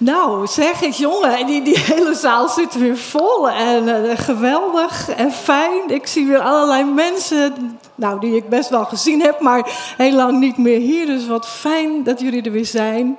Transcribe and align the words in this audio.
Nou, 0.00 0.46
zeg 0.46 0.80
eens 0.80 0.96
jongen, 0.96 1.46
die, 1.46 1.62
die 1.62 1.78
hele 1.78 2.14
zaal 2.14 2.48
zit 2.48 2.74
weer 2.74 2.96
vol 2.96 3.50
en 3.50 4.10
eh, 4.10 4.18
geweldig 4.18 5.08
en 5.08 5.32
fijn. 5.32 5.90
Ik 5.90 6.06
zie 6.06 6.26
weer 6.26 6.40
allerlei 6.40 6.84
mensen, 6.84 7.78
nou, 7.94 8.20
die 8.20 8.36
ik 8.36 8.48
best 8.48 8.68
wel 8.68 8.84
gezien 8.84 9.20
heb, 9.20 9.40
maar 9.40 9.70
heel 9.96 10.12
lang 10.12 10.38
niet 10.38 10.58
meer 10.58 10.78
hier. 10.78 11.06
Dus 11.06 11.26
wat 11.26 11.48
fijn 11.48 12.02
dat 12.02 12.20
jullie 12.20 12.42
er 12.42 12.52
weer 12.52 12.66
zijn. 12.66 13.18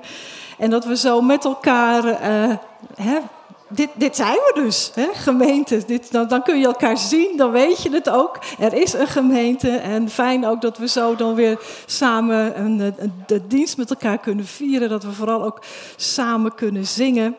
En 0.58 0.70
dat 0.70 0.86
we 0.86 0.98
zo 0.98 1.22
met 1.22 1.46
elkaar 1.46 2.06
uh, 2.06 2.56
hè, 2.96 3.18
dit, 3.70 3.90
dit 3.96 4.16
zijn 4.16 4.34
we 4.34 4.52
dus, 4.64 4.92
hè? 4.94 5.08
Dit, 5.86 6.12
dan, 6.12 6.28
dan, 6.28 6.44
kun 6.44 6.60
je 6.60 6.66
elkaar 6.66 6.98
zien, 6.98 7.38
dan 7.38 7.52
weet 7.52 7.82
je 7.82 7.92
het 7.92 8.10
ook. 8.10 8.40
Er 8.60 8.74
is 8.74 8.94
een 8.94 9.08
gemeente 9.08 9.70
en 9.70 10.10
fijn 10.10 10.46
ook 10.46 10.62
dat 10.62 10.78
we 10.78 10.88
zo 10.88 11.16
dan 11.16 11.36
weer 11.36 11.60
samen 11.86 12.60
een, 12.60 12.94
de 13.28 13.48
dienst 13.48 13.78
met 13.78 13.90
elkaar 13.90 14.18
kunnen 14.18 14.46
vieren. 14.46 14.90
Dat 14.90 15.04
we 15.04 15.12
vooral 15.12 15.44
ook 15.44 15.62
samen 15.96 16.56
kunnen 16.56 16.86
zingen. 16.86 17.36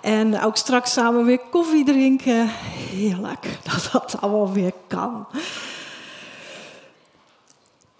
En 0.00 0.40
ook 0.40 0.56
straks 0.56 0.92
samen 0.92 1.24
weer 1.24 1.40
koffie 1.50 1.84
drinken. 1.84 2.48
Heerlijk 2.90 3.58
dat 3.72 3.88
dat 3.92 4.16
allemaal 4.20 4.52
weer 4.52 4.72
kan. 4.86 5.26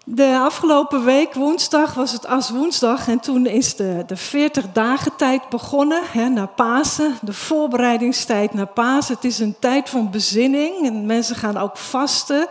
De 0.07 0.37
afgelopen 0.37 1.05
week, 1.05 1.33
woensdag, 1.33 1.93
was 1.93 2.11
het 2.11 2.25
as 2.25 2.49
woensdag 2.49 3.07
en 3.07 3.19
toen 3.19 3.45
is 3.45 3.75
de, 3.75 4.03
de 4.07 4.15
40 4.15 4.71
dagen 4.73 5.15
tijd 5.15 5.49
begonnen, 5.49 6.01
hè, 6.07 6.29
naar 6.29 6.47
Pasen, 6.47 7.17
de 7.21 7.33
voorbereidingstijd 7.33 8.53
naar 8.53 8.67
Pasen. 8.67 9.15
Het 9.15 9.23
is 9.23 9.39
een 9.39 9.55
tijd 9.59 9.89
van 9.89 10.11
bezinning 10.11 10.85
en 10.85 11.05
mensen 11.05 11.35
gaan 11.35 11.57
ook 11.57 11.77
vasten. 11.77 12.47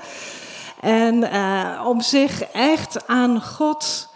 En 0.80 1.30
eh, 1.30 1.84
om 1.86 2.00
zich 2.00 2.42
echt 2.42 3.06
aan 3.06 3.42
God 3.42 4.08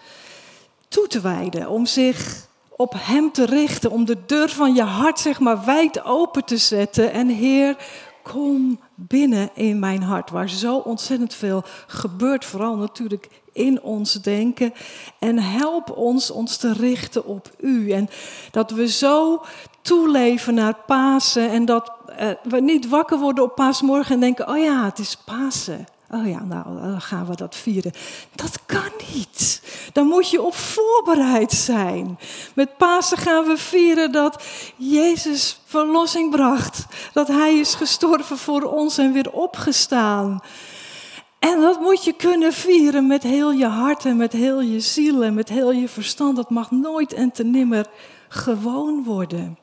toe 0.89 1.07
te 1.07 1.21
wijden, 1.21 1.69
om 1.69 1.87
zich 1.87 2.47
op 2.69 2.95
Hem 2.97 3.33
te 3.33 3.45
richten, 3.45 3.91
om 3.91 4.05
de 4.05 4.17
deur 4.27 4.49
van 4.49 4.75
je 4.75 4.83
hart 4.83 5.21
zeg 5.21 5.41
maar 5.41 5.65
wijd 5.65 6.05
open 6.05 6.45
te 6.45 6.57
zetten. 6.57 7.13
En 7.13 7.29
Heer, 7.29 7.77
kom 8.23 8.81
binnen 9.01 9.51
in 9.55 9.79
mijn 9.79 10.03
hart, 10.03 10.31
waar 10.31 10.49
zo 10.49 10.77
ontzettend 10.77 11.35
veel 11.35 11.63
gebeurt, 11.87 12.45
vooral 12.45 12.77
natuurlijk 12.77 13.29
in 13.53 13.83
ons 13.83 14.13
denken. 14.13 14.73
En 15.19 15.39
help 15.39 15.91
ons 15.97 16.31
ons 16.31 16.57
te 16.57 16.73
richten 16.73 17.25
op 17.25 17.51
U. 17.61 17.91
En 17.91 18.09
dat 18.51 18.71
we 18.71 18.89
zo 18.89 19.45
toeleven 19.83 20.55
naar 20.55 20.77
Pasen 20.87 21.51
en 21.51 21.65
dat 21.65 21.93
eh, 22.07 22.29
we 22.43 22.61
niet 22.61 22.89
wakker 22.89 23.19
worden 23.19 23.45
op 23.45 23.55
paasmorgen 23.55 24.15
en 24.15 24.21
denken, 24.21 24.49
oh 24.49 24.59
ja, 24.59 24.85
het 24.85 24.99
is 24.99 25.17
Pasen. 25.25 25.87
Oh 26.11 26.27
ja, 26.27 26.45
nou, 26.45 27.01
gaan 27.01 27.27
we 27.27 27.37
dat 27.37 27.57
vieren. 27.57 27.93
Dat 28.35 28.59
kan 28.67 28.91
niet. 29.15 29.63
Dan 29.93 30.07
moet 30.07 30.31
je 30.31 30.43
op 30.43 30.55
voorbereid 30.55 31.53
zijn. 31.53 32.19
Met 32.55 32.77
Pasen 32.77 33.19
gaan 33.19 33.45
we 33.45 33.57
vieren 33.57 34.13
dat 34.13 34.43
Jezus 34.77 35.61
verlossing 35.65 36.31
bracht. 36.31 36.87
Dat 37.13 37.29
Hij 37.29 37.59
is 37.59 37.75
gestorven 37.75 38.39
voor 38.39 38.63
ons 38.63 38.99
en 38.99 39.13
weer 39.13 39.33
opgestaan. 39.33 40.41
En 41.39 41.61
dat 41.61 41.81
moet 41.81 42.05
je 42.05 42.13
kunnen 42.13 42.53
vieren 42.53 43.07
met 43.07 43.23
heel 43.23 43.53
je 43.53 43.67
hart 43.67 44.05
en 44.05 44.17
met 44.17 44.33
heel 44.33 44.61
je 44.61 44.81
ziel 44.81 45.25
en 45.25 45.35
met 45.35 45.49
heel 45.49 45.73
je 45.73 45.89
verstand. 45.89 46.37
Dat 46.37 46.51
mag 46.51 46.71
nooit 46.71 47.13
en 47.13 47.33
te 47.33 47.45
nimmer 47.45 47.87
gewoon 48.29 49.05
worden. 49.05 49.59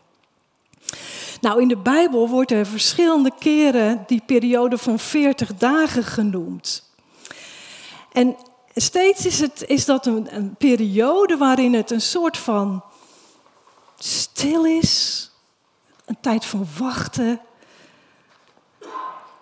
Nou, 1.46 1.62
in 1.62 1.68
de 1.68 1.78
Bijbel 1.78 2.30
wordt 2.30 2.52
er 2.52 2.66
verschillende 2.66 3.32
keren 3.40 4.04
die 4.08 4.22
periode 4.26 4.78
van 4.78 5.00
40 5.00 5.56
dagen 5.56 6.04
genoemd. 6.04 6.90
En 8.12 8.36
steeds 8.76 9.26
is, 9.26 9.40
het, 9.40 9.64
is 9.68 9.86
dat 9.86 10.06
een, 10.06 10.56
periode 10.58 11.38
waarin 11.38 11.74
het 11.74 11.92
een 11.92 12.02
soort 12.02 12.38
van 12.38 12.84
stil 13.98 14.66
is, 14.66 15.32
een 16.06 16.18
tijd 16.22 16.46
van 16.46 16.68
wachten, 16.78 17.42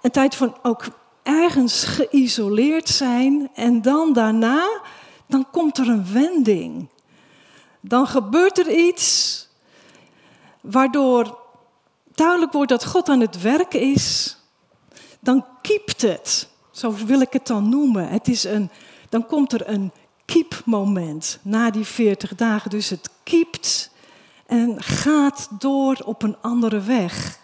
een 0.02 0.12
tijd 0.12 0.36
van 0.36 0.58
ook 0.62 0.86
ergens 1.22 1.84
geïsoleerd 1.84 2.90
zijn 2.90 3.50
en 3.54 3.82
dan 3.82 4.14
daarna, 4.14 4.82
dan 5.26 5.48
komt 5.52 5.78
er 5.78 5.90
een 5.90 6.14
wending. 6.14 6.88
Dan 7.80 8.08
gebeurt 8.08 8.58
er 8.58 8.72
iets 8.72 9.48
waardoor 10.62 11.42
duidelijk 12.16 12.52
wordt 12.52 12.70
dat 12.70 12.86
God 12.86 13.10
aan 13.10 13.20
het 13.20 13.42
werk 13.42 13.74
is, 13.74 14.38
dan 15.20 15.46
kiept 15.62 16.02
het. 16.02 16.48
Zo 16.72 16.94
wil 17.06 17.22
ik 17.22 17.34
het 17.34 17.48
dan 17.48 17.70
noemen. 17.70 18.08
Het 18.08 18.28
is 18.28 18.44
een, 18.44 18.70
dan 19.10 19.26
komt 19.26 19.54
er 19.54 19.70
een 19.70 19.92
kiepmoment 20.26 21.40
na 21.42 21.72
die 21.72 21.86
40 21.86 22.36
dagen. 22.36 22.70
Dus 22.70 22.90
het 22.90 23.10
kiept 23.24 23.92
en 24.46 24.84
gaat 24.84 25.50
door 25.60 25.98
op 26.06 26.24
een 26.24 26.38
andere 26.42 26.82
weg. 26.82 27.40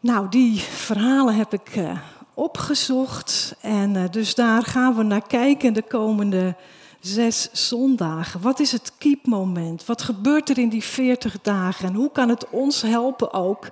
Nou, 0.00 0.28
die 0.28 0.60
verhalen 0.60 1.34
heb 1.34 1.52
ik 1.52 1.76
uh, 1.76 1.98
opgezocht. 2.34 3.56
En 3.60 3.94
uh, 3.94 4.04
dus 4.10 4.34
daar 4.34 4.62
gaan 4.62 4.96
we 4.96 5.02
naar 5.02 5.26
kijken 5.26 5.72
de 5.72 5.82
komende 5.82 6.56
zes 7.02 7.48
zondagen. 7.52 8.40
Wat 8.40 8.60
is 8.60 8.72
het 8.72 8.92
keepmoment? 8.98 9.86
Wat 9.86 10.02
gebeurt 10.02 10.48
er 10.48 10.58
in 10.58 10.68
die 10.68 10.84
40 10.84 11.40
dagen? 11.42 11.88
En 11.88 11.94
hoe 11.94 12.10
kan 12.12 12.28
het 12.28 12.50
ons 12.50 12.82
helpen 12.82 13.32
ook 13.32 13.68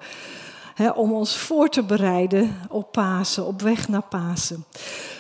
om 0.95 1.13
ons 1.13 1.37
voor 1.37 1.69
te 1.69 1.83
bereiden 1.83 2.57
op 2.69 2.93
Pasen, 2.93 3.47
op 3.47 3.63
weg 3.63 3.89
naar 3.89 4.03
Pasen? 4.03 4.65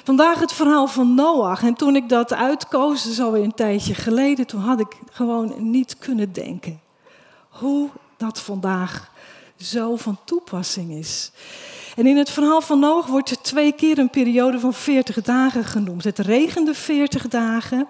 Vandaag 0.04 0.38
het 0.38 0.52
verhaal 0.52 0.86
van 0.86 1.14
Noach. 1.14 1.62
En 1.62 1.74
toen 1.74 1.96
ik 1.96 2.08
dat 2.08 2.32
uitkoos, 2.32 3.06
is 3.06 3.20
alweer 3.20 3.42
een 3.42 3.54
tijdje 3.54 3.94
geleden, 3.94 4.46
toen 4.46 4.60
had 4.60 4.80
ik 4.80 4.96
gewoon 5.10 5.70
niet 5.70 5.98
kunnen 5.98 6.32
denken 6.32 6.80
hoe 7.48 7.88
dat 8.16 8.40
vandaag 8.40 9.10
zo 9.56 9.96
van 9.96 10.18
toepassing 10.24 10.90
is. 10.90 11.30
En 11.96 12.06
in 12.06 12.16
het 12.16 12.30
verhaal 12.30 12.60
van 12.60 12.78
Noach 12.78 13.06
wordt 13.06 13.30
er 13.30 13.40
twee 13.42 13.72
keer 13.72 13.98
een 13.98 14.10
periode 14.10 14.60
van 14.60 14.74
40 14.74 15.22
dagen 15.22 15.64
genoemd. 15.64 16.04
Het 16.04 16.18
regende 16.18 16.74
40 16.74 17.28
dagen 17.28 17.88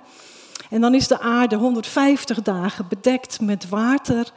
en 0.71 0.81
dan 0.81 0.95
is 0.95 1.09
de 1.09 1.21
aarde 1.21 1.57
150 1.57 2.43
dagen 2.43 2.89
bedekt 2.89 3.41
met 3.41 3.69
water. 3.69 4.33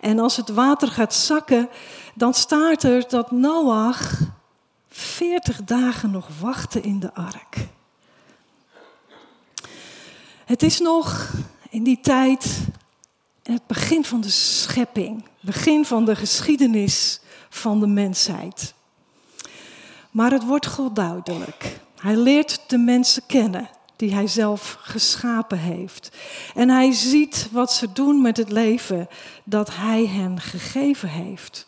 En 0.00 0.18
als 0.18 0.36
het 0.36 0.48
water 0.48 0.88
gaat 0.88 1.14
zakken, 1.14 1.68
dan 2.14 2.34
staat 2.34 2.82
er 2.82 3.08
dat 3.08 3.30
Noach 3.30 4.20
40 4.88 5.64
dagen 5.64 6.10
nog 6.10 6.28
wachtte 6.40 6.80
in 6.80 7.00
de 7.00 7.14
ark. 7.14 7.56
Het 10.44 10.62
is 10.62 10.78
nog 10.78 11.30
in 11.70 11.82
die 11.82 12.00
tijd 12.00 12.60
het 13.42 13.66
begin 13.66 14.04
van 14.04 14.20
de 14.20 14.30
schepping, 14.30 15.24
begin 15.40 15.84
van 15.84 16.04
de 16.04 16.16
geschiedenis 16.16 17.20
van 17.48 17.80
de 17.80 17.86
mensheid. 17.86 18.74
Maar 20.18 20.30
het 20.30 20.44
wordt 20.44 20.66
God 20.66 20.96
duidelijk. 20.96 21.80
Hij 22.00 22.16
leert 22.16 22.60
de 22.66 22.78
mensen 22.78 23.22
kennen 23.26 23.68
die 23.96 24.14
hij 24.14 24.26
zelf 24.26 24.76
geschapen 24.80 25.58
heeft. 25.58 26.16
En 26.54 26.68
hij 26.68 26.92
ziet 26.92 27.48
wat 27.52 27.72
ze 27.72 27.92
doen 27.92 28.22
met 28.22 28.36
het 28.36 28.50
leven 28.50 29.08
dat 29.44 29.74
hij 29.74 30.06
hen 30.06 30.40
gegeven 30.40 31.08
heeft. 31.08 31.66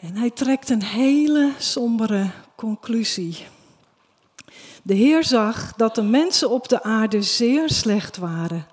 En 0.00 0.16
hij 0.16 0.30
trekt 0.30 0.70
een 0.70 0.82
hele 0.82 1.52
sombere 1.58 2.30
conclusie. 2.56 3.46
De 4.82 4.94
Heer 4.94 5.24
zag 5.24 5.72
dat 5.72 5.94
de 5.94 6.02
mensen 6.02 6.50
op 6.50 6.68
de 6.68 6.82
aarde 6.82 7.22
zeer 7.22 7.70
slecht 7.70 8.16
waren. 8.16 8.66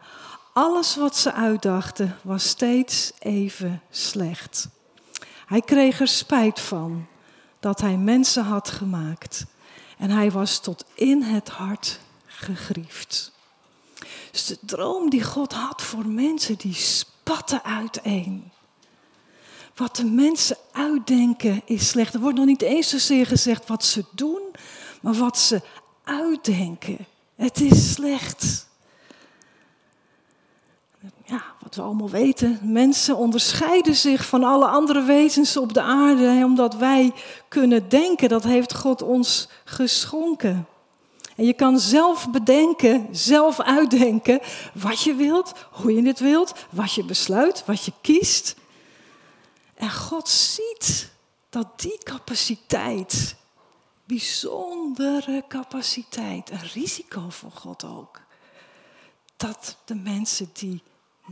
Alles 0.54 0.96
wat 0.96 1.18
ze 1.18 1.34
uitdachten 1.34 2.18
was 2.22 2.48
steeds 2.48 3.12
even 3.20 3.82
slecht. 3.90 4.70
Hij 5.46 5.62
kreeg 5.62 6.00
er 6.00 6.08
spijt 6.08 6.60
van 6.60 7.08
dat 7.62 7.82
hij 7.82 7.98
mensen 7.98 8.44
had 8.44 8.70
gemaakt. 8.70 9.46
En 9.98 10.10
hij 10.10 10.32
was 10.32 10.60
tot 10.60 10.86
in 10.94 11.22
het 11.22 11.50
hart 11.50 12.00
gegriefd. 12.26 13.32
Dus 14.32 14.46
de 14.46 14.58
droom 14.62 15.10
die 15.10 15.24
God 15.24 15.54
had 15.54 15.82
voor 15.82 16.06
mensen, 16.06 16.58
die 16.58 16.74
spatte 16.74 17.64
uiteen. 17.64 18.52
Wat 19.76 19.96
de 19.96 20.06
mensen 20.06 20.58
uitdenken 20.72 21.62
is 21.66 21.90
slecht. 21.90 22.14
Er 22.14 22.20
wordt 22.20 22.38
nog 22.38 22.46
niet 22.46 22.62
eens 22.62 22.90
zozeer 22.90 23.26
gezegd 23.26 23.68
wat 23.68 23.86
ze 23.86 24.06
doen, 24.12 24.42
maar 25.02 25.14
wat 25.14 25.38
ze 25.38 25.62
uitdenken. 26.04 27.06
Het 27.36 27.62
is 27.62 27.94
slecht 27.94 28.70
ja, 31.32 31.44
wat 31.72 31.80
we 31.80 31.90
allemaal 31.90 32.22
weten, 32.22 32.60
mensen 32.64 33.16
onderscheiden 33.16 33.96
zich 33.96 34.26
van 34.26 34.44
alle 34.44 34.66
andere 34.66 35.04
wezens 35.04 35.58
op 35.58 35.74
de 35.74 35.82
aarde, 35.82 36.42
omdat 36.46 36.76
wij 36.76 37.12
kunnen 37.48 37.90
denken, 37.90 38.30
dat 38.30 38.44
heeft 38.44 38.74
God 38.74 39.02
ons 39.02 39.48
geschonken. 39.64 40.68
En 41.36 41.46
je 41.46 41.54
kan 41.54 41.80
zelf 41.80 42.30
bedenken, 42.30 43.08
zelf 43.12 43.60
uitdenken 43.60 44.40
wat 44.74 45.02
je 45.02 45.14
wilt, 45.14 45.54
hoe 45.72 45.94
je 45.94 46.08
het 46.08 46.20
wilt, 46.20 46.54
wat 46.70 46.94
je 46.94 47.04
besluit, 47.04 47.66
wat 47.66 47.86
je 47.86 47.94
kiest. 48.02 48.56
En 49.74 49.92
God 49.92 50.30
ziet 50.30 51.12
dat 51.50 51.68
die 51.80 51.98
capaciteit, 52.04 53.36
bijzondere 54.06 55.44
capaciteit, 55.48 56.50
een 56.50 56.70
risico 56.74 57.30
voor 57.30 57.52
God 57.52 57.84
ook, 57.84 58.22
dat 59.38 59.78
de 59.86 59.96
mensen 59.96 60.50
die 60.54 60.84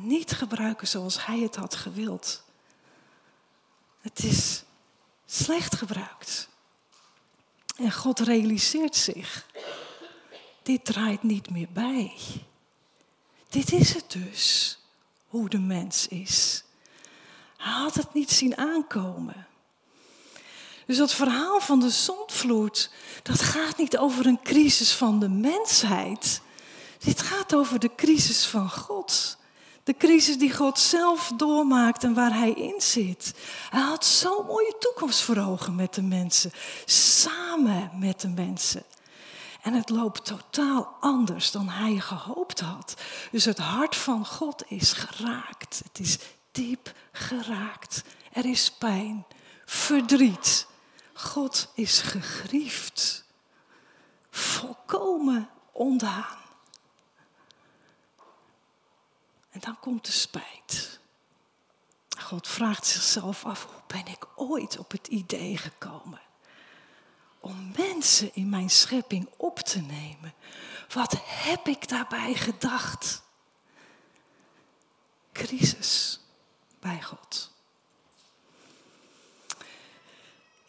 niet 0.03 0.31
gebruiken 0.31 0.87
zoals 0.87 1.25
hij 1.25 1.39
het 1.39 1.55
had 1.55 1.75
gewild. 1.75 2.43
Het 4.01 4.23
is 4.23 4.63
slecht 5.25 5.75
gebruikt. 5.75 6.49
En 7.75 7.91
God 7.91 8.19
realiseert 8.19 8.95
zich, 8.95 9.45
dit 10.63 10.85
draait 10.85 11.23
niet 11.23 11.49
meer 11.49 11.69
bij. 11.71 12.13
Dit 13.49 13.71
is 13.71 13.93
het 13.93 14.11
dus, 14.11 14.77
hoe 15.27 15.49
de 15.49 15.59
mens 15.59 16.07
is. 16.07 16.63
Hij 17.57 17.71
had 17.71 17.95
het 17.95 18.13
niet 18.13 18.31
zien 18.31 18.57
aankomen. 18.57 19.47
Dus 20.85 20.97
dat 20.97 21.13
verhaal 21.13 21.59
van 21.59 21.79
de 21.79 21.89
zondvloed, 21.89 22.91
dat 23.23 23.41
gaat 23.41 23.77
niet 23.77 23.97
over 23.97 24.25
een 24.25 24.41
crisis 24.41 24.91
van 24.91 25.19
de 25.19 25.29
mensheid. 25.29 26.41
Dit 26.99 27.21
gaat 27.21 27.55
over 27.55 27.79
de 27.79 27.95
crisis 27.95 28.45
van 28.45 28.69
God. 28.69 29.37
De 29.89 29.97
crisis 29.97 30.37
die 30.37 30.53
God 30.53 30.79
zelf 30.79 31.31
doormaakt 31.35 32.03
en 32.03 32.13
waar 32.13 32.33
hij 32.33 32.51
in 32.51 32.81
zit. 32.81 33.33
Hij 33.69 33.81
had 33.81 34.05
zo'n 34.05 34.45
mooie 34.45 34.75
toekomst 34.79 35.21
voor 35.21 35.37
ogen 35.37 35.75
met 35.75 35.93
de 35.93 36.01
mensen. 36.01 36.51
Samen 36.85 37.91
met 37.93 38.21
de 38.21 38.27
mensen. 38.27 38.83
En 39.61 39.73
het 39.73 39.89
loopt 39.89 40.25
totaal 40.25 40.95
anders 40.99 41.51
dan 41.51 41.69
hij 41.69 41.95
gehoopt 41.99 42.59
had. 42.59 42.93
Dus 43.31 43.45
het 43.45 43.57
hart 43.57 43.95
van 43.95 44.25
God 44.25 44.63
is 44.67 44.93
geraakt. 44.93 45.81
Het 45.83 45.99
is 45.99 46.17
diep 46.51 46.93
geraakt. 47.11 48.03
Er 48.31 48.45
is 48.45 48.71
pijn, 48.71 49.25
verdriet. 49.65 50.67
God 51.13 51.71
is 51.73 51.99
gegriefd. 51.99 53.25
Volkomen 54.31 55.49
ondaan. 55.71 56.38
En 59.59 59.65
dan 59.65 59.79
komt 59.79 60.05
de 60.05 60.11
spijt. 60.11 60.99
God 62.19 62.47
vraagt 62.47 62.85
zichzelf 62.85 63.45
af, 63.45 63.65
hoe 63.65 63.81
ben 63.87 64.05
ik 64.05 64.27
ooit 64.35 64.77
op 64.77 64.91
het 64.91 65.07
idee 65.07 65.57
gekomen? 65.57 66.21
Om 67.39 67.71
mensen 67.77 68.33
in 68.33 68.49
mijn 68.49 68.69
schepping 68.69 69.29
op 69.37 69.59
te 69.59 69.79
nemen. 69.79 70.33
Wat 70.93 71.15
heb 71.25 71.67
ik 71.67 71.87
daarbij 71.87 72.33
gedacht? 72.33 73.21
Crisis 75.31 76.19
bij 76.79 77.01
God. 77.01 77.51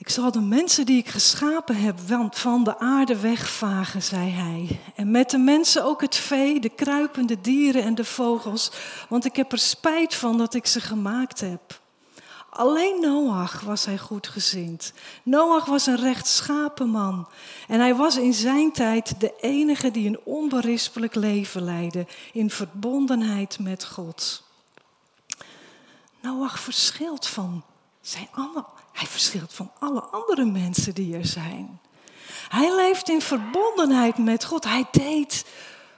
Ik 0.01 0.09
zal 0.09 0.31
de 0.31 0.41
mensen 0.41 0.87
die 0.87 0.99
ik 0.99 1.09
geschapen 1.09 1.77
heb 1.77 1.99
van 2.31 2.65
de 2.65 2.79
aarde 2.79 3.21
wegvagen, 3.21 4.03
zei 4.03 4.31
hij. 4.31 4.81
En 4.95 5.11
met 5.11 5.31
de 5.31 5.39
mensen 5.39 5.85
ook 5.85 6.01
het 6.01 6.17
vee, 6.17 6.61
de 6.61 6.69
kruipende 6.69 7.41
dieren 7.41 7.83
en 7.83 7.95
de 7.95 8.05
vogels, 8.05 8.71
want 9.09 9.25
ik 9.25 9.37
heb 9.37 9.53
er 9.53 9.59
spijt 9.59 10.15
van 10.15 10.39
dat 10.39 10.55
ik 10.55 10.67
ze 10.67 10.81
gemaakt 10.81 11.41
heb. 11.41 11.81
Alleen 12.51 13.01
Noach 13.01 13.61
was 13.61 13.85
hij 13.85 13.99
goedgezind. 13.99 14.93
Noach 15.23 15.65
was 15.65 15.87
een 15.87 16.01
rechtschapen 16.01 16.89
man. 16.89 17.29
En 17.69 17.81
hij 17.81 17.95
was 17.95 18.17
in 18.17 18.35
zijn 18.35 18.73
tijd 18.73 19.21
de 19.21 19.35
enige 19.41 19.91
die 19.91 20.09
een 20.09 20.21
onberispelijk 20.25 21.15
leven 21.15 21.63
leidde 21.63 22.07
in 22.33 22.51
verbondenheid 22.51 23.59
met 23.59 23.85
God. 23.85 24.43
Noach 26.21 26.61
verschilt 26.61 27.27
van 27.27 27.63
zijn 28.01 28.29
allemaal 28.33 28.80
hij 28.93 29.07
verschilt 29.07 29.55
van 29.55 29.71
alle 29.79 30.01
andere 30.01 30.45
mensen 30.45 30.95
die 30.95 31.17
er 31.17 31.27
zijn. 31.27 31.81
Hij 32.49 32.75
leeft 32.75 33.09
in 33.09 33.21
verbondenheid 33.21 34.19
met 34.19 34.45
God. 34.45 34.65
Hij 34.65 34.87
deed 34.91 35.45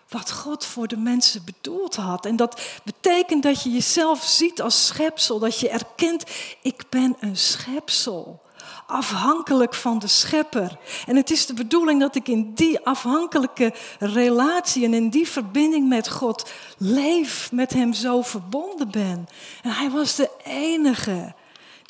wat 0.08 0.32
God 0.32 0.64
voor 0.64 0.88
de 0.88 0.96
mensen 0.96 1.44
bedoeld 1.44 1.96
had. 1.96 2.26
En 2.26 2.36
dat 2.36 2.60
betekent 2.84 3.42
dat 3.42 3.62
je 3.62 3.70
jezelf 3.70 4.24
ziet 4.24 4.62
als 4.62 4.86
schepsel, 4.86 5.38
dat 5.38 5.60
je 5.60 5.68
erkent, 5.68 6.24
ik 6.62 6.82
ben 6.88 7.16
een 7.20 7.36
schepsel. 7.36 8.42
Afhankelijk 8.86 9.74
van 9.74 9.98
de 9.98 10.06
schepper. 10.06 10.78
En 11.06 11.16
het 11.16 11.30
is 11.30 11.46
de 11.46 11.54
bedoeling 11.54 12.00
dat 12.00 12.14
ik 12.14 12.28
in 12.28 12.54
die 12.54 12.80
afhankelijke 12.80 13.74
relatie 13.98 14.84
en 14.84 14.94
in 14.94 15.10
die 15.10 15.28
verbinding 15.28 15.88
met 15.88 16.10
God 16.10 16.50
leef, 16.78 17.52
met 17.52 17.72
Hem 17.72 17.92
zo 17.92 18.22
verbonden 18.22 18.90
ben. 18.90 19.28
En 19.62 19.70
Hij 19.70 19.90
was 19.90 20.16
de 20.16 20.30
enige 20.44 21.34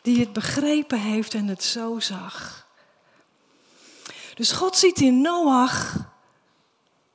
die 0.03 0.21
het 0.21 0.33
begrepen 0.33 1.01
heeft 1.01 1.35
en 1.35 1.47
het 1.47 1.65
zo 1.65 2.01
zag. 2.01 2.67
Dus 4.35 4.53
God 4.53 4.77
ziet 4.77 5.01
in 5.01 5.21
Noach 5.21 5.97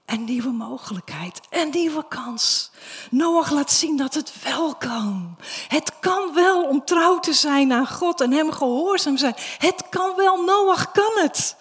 een 0.05 0.23
nieuwe 0.23 0.51
mogelijkheid, 0.51 1.41
een 1.49 1.69
nieuwe 1.69 2.07
kans. 2.07 2.71
Noach 3.09 3.51
laat 3.51 3.71
zien 3.71 3.97
dat 3.97 4.13
het 4.13 4.43
wel 4.43 4.75
kan. 4.75 5.37
Het 5.67 5.99
kan 5.99 6.33
wel 6.33 6.67
om 6.67 6.85
trouw 6.85 7.19
te 7.19 7.33
zijn 7.33 7.71
aan 7.71 7.87
God 7.87 8.21
en 8.21 8.31
Hem 8.31 8.51
gehoorzaam 8.51 9.17
zijn. 9.17 9.35
Het 9.37 9.89
kan 9.89 10.15
wel, 10.15 10.43
Noach 10.43 10.91
kan 10.91 11.11
het. 11.15 11.55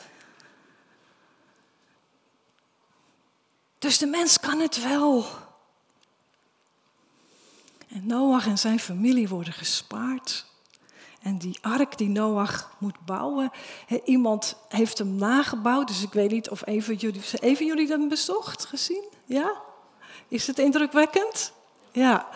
Dus 3.79 3.99
de 3.99 4.07
mens 4.07 4.41
kan 4.41 4.61
het 4.61 4.83
wel. 4.83 5.27
En 7.89 8.07
Noach 8.07 8.47
en 8.47 8.59
zijn 8.59 8.81
familie 8.81 9.29
worden 9.29 9.53
gespaard. 9.53 10.47
En 11.27 11.39
die 11.39 11.59
ark 11.61 11.99
die 11.99 12.09
Noach 12.09 12.71
moet 12.79 13.05
bouwen, 13.05 13.51
iemand 14.05 14.57
heeft 14.69 14.99
hem 14.99 15.15
nagebouwd. 15.15 15.89
Dus 15.89 16.03
ik 16.03 16.13
weet 16.13 16.31
niet 16.31 16.51
of 16.51 16.67
even 16.67 16.95
jullie, 16.95 17.23
even 17.41 17.67
jullie 17.67 17.87
dat 17.87 18.09
bezocht, 18.09 18.65
gezien? 18.65 19.05
Ja? 19.25 19.63
Is 20.29 20.47
het 20.47 20.59
indrukwekkend? 20.59 21.53
Ja. 21.93 22.29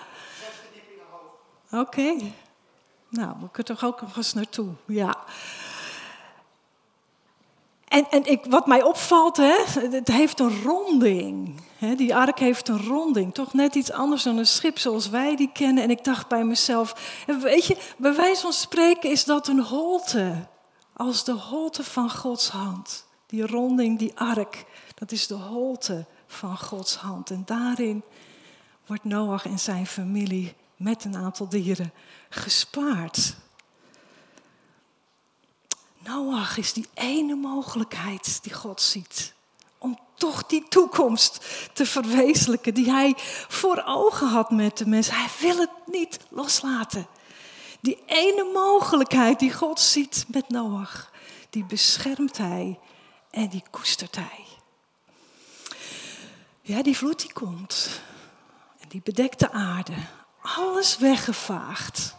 Oké. 1.70 2.16
Nou, 3.08 3.37
we 3.40 3.50
kunnen 3.50 3.76
toch 3.76 3.84
ook 3.84 4.00
nog 4.00 4.16
eens 4.16 4.34
naartoe. 4.34 4.69
Ja. 4.87 5.16
En, 7.90 8.06
en 8.10 8.25
ik, 8.25 8.44
wat 8.48 8.66
mij 8.66 8.82
opvalt, 8.82 9.37
hè, 9.37 9.56
het 9.90 10.08
heeft 10.08 10.40
een 10.40 10.62
ronding. 10.62 11.60
Hè, 11.78 11.94
die 11.94 12.14
ark 12.14 12.38
heeft 12.38 12.69
een 12.69 12.87
ronding. 12.87 13.34
Toch 13.34 13.52
net 13.52 13.75
iets 13.75 13.92
anders 13.92 14.22
dan 14.22 14.38
een 14.38 14.46
schip 14.46 14.78
zoals 14.78 15.08
wij 15.08 15.37
die 15.37 15.50
kennen. 15.52 15.82
En 15.82 15.90
ik 15.90 16.04
dacht 16.04 16.28
bij 16.28 16.44
mezelf, 16.44 16.94
weet 17.40 17.66
je, 17.66 17.76
bij 17.96 18.14
wijze 18.14 18.40
van 18.40 18.52
spreken 18.52 19.10
is 19.10 19.25
dat 19.25 19.48
een 19.48 19.60
holte. 19.60 20.46
Als 20.92 21.25
de 21.25 21.32
holte 21.32 21.84
van 21.84 22.10
Gods 22.10 22.48
hand. 22.48 23.06
Die 23.26 23.46
ronding, 23.46 23.98
die 23.98 24.19
ark, 24.19 24.64
dat 24.94 25.12
is 25.12 25.26
de 25.26 25.34
holte 25.34 26.06
van 26.26 26.58
Gods 26.58 26.96
hand. 26.96 27.31
En 27.31 27.42
daarin 27.46 28.02
wordt 28.87 29.04
Noach 29.04 29.44
en 29.44 29.58
zijn 29.58 29.87
familie 29.87 30.54
met 30.76 31.04
een 31.04 31.16
aantal 31.16 31.49
dieren 31.49 31.92
gespaard. 32.28 33.37
Noach 36.04 36.57
is 36.57 36.73
die 36.73 36.88
ene 36.95 37.35
mogelijkheid 37.35 38.42
die 38.42 38.52
God 38.52 38.80
ziet. 38.80 39.35
Om 39.78 39.99
toch 40.14 40.47
die 40.47 40.69
toekomst 40.69 41.40
te 41.73 41.87
verwezenlijken 41.87 42.75
die 42.75 42.90
hij 42.90 43.14
voor 43.49 43.83
ogen 43.87 44.28
had 44.28 44.50
met 44.50 44.78
de 44.78 44.87
mens. 44.87 45.11
Hij 45.11 45.28
wil 45.40 45.59
het 45.59 45.71
niet 45.87 46.19
loslaten. 46.28 47.07
Die 47.80 48.02
ene 48.07 48.50
mogelijkheid 48.52 49.38
die 49.38 49.52
God 49.52 49.80
ziet 49.80 50.25
met 50.28 50.49
Noach, 50.49 51.11
die 51.50 51.64
beschermt 51.64 52.38
hij 52.38 52.78
en 53.30 53.49
die 53.49 53.62
koestert 53.71 54.16
hij. 54.16 54.45
Ja, 56.62 56.83
die 56.83 56.97
vloed 56.97 57.21
die 57.21 57.33
komt. 57.33 58.00
En 58.78 58.88
die 58.88 59.00
bedekt 59.04 59.38
de 59.38 59.50
aarde. 59.50 59.95
Alles 60.42 60.99
weggevaagd. 60.99 62.19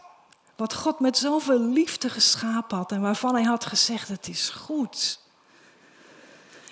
Wat 0.61 0.73
God 0.73 0.99
met 0.99 1.17
zoveel 1.17 1.59
liefde 1.59 2.09
geschapen 2.09 2.77
had 2.77 2.91
en 2.91 3.01
waarvan 3.01 3.35
hij 3.35 3.43
had 3.43 3.65
gezegd: 3.65 4.07
het 4.07 4.27
is 4.27 4.49
goed. 4.49 5.19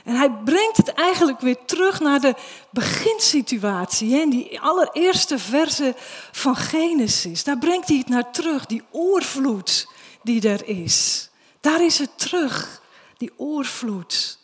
En 0.04 0.16
hij 0.16 0.32
brengt 0.32 0.78
het 0.78 0.94
eigenlijk 0.94 1.40
weer 1.40 1.66
terug 1.66 2.00
naar 2.00 2.20
de 2.20 2.36
beginsituatie. 2.70 4.22
In 4.22 4.30
die 4.30 4.60
allereerste 4.62 5.40
verse 5.40 5.96
van 6.32 6.56
Genesis. 6.56 7.44
Daar 7.44 7.58
brengt 7.58 7.88
hij 7.88 7.98
het 7.98 8.08
naar 8.08 8.32
terug, 8.32 8.66
die 8.66 8.84
oorvloed 8.92 9.88
die 10.24 10.50
er 10.50 10.68
is. 10.68 11.30
Daar 11.60 11.86
is 11.86 12.00
het 12.00 12.18
terug, 12.18 12.82
die 13.18 13.32
oorvloed. 13.38 14.40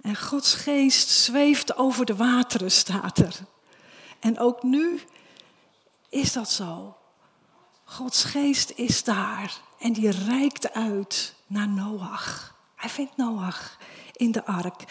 En 0.00 0.16
Gods 0.16 0.54
geest 0.54 1.08
zweeft 1.08 1.76
over 1.76 2.04
de 2.04 2.16
wateren, 2.16 2.70
staat 2.70 3.18
er. 3.18 3.34
En 4.20 4.38
ook 4.38 4.62
nu 4.62 5.00
is 6.08 6.32
dat 6.32 6.50
zo. 6.50 6.96
Gods 7.94 8.24
geest 8.24 8.70
is 8.70 9.04
daar 9.04 9.60
en 9.78 9.92
die 9.92 10.10
reikt 10.10 10.72
uit 10.72 11.34
naar 11.46 11.68
Noach. 11.68 12.54
Hij 12.74 12.90
vindt 12.90 13.16
Noach 13.16 13.78
in 14.12 14.32
de 14.32 14.46
ark. 14.46 14.84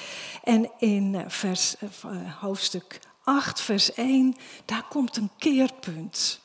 En 0.44 0.72
in 0.80 1.16
eh, 1.16 1.24
vers, 1.28 1.76
eh, 1.78 1.90
eh, 2.04 2.40
hoofdstuk 2.40 3.00
8, 3.24 3.62
vers 3.62 3.94
1, 3.94 4.36
daar 4.66 4.84
komt 4.90 5.18
een 5.18 5.30
keerpunt. 5.38 6.40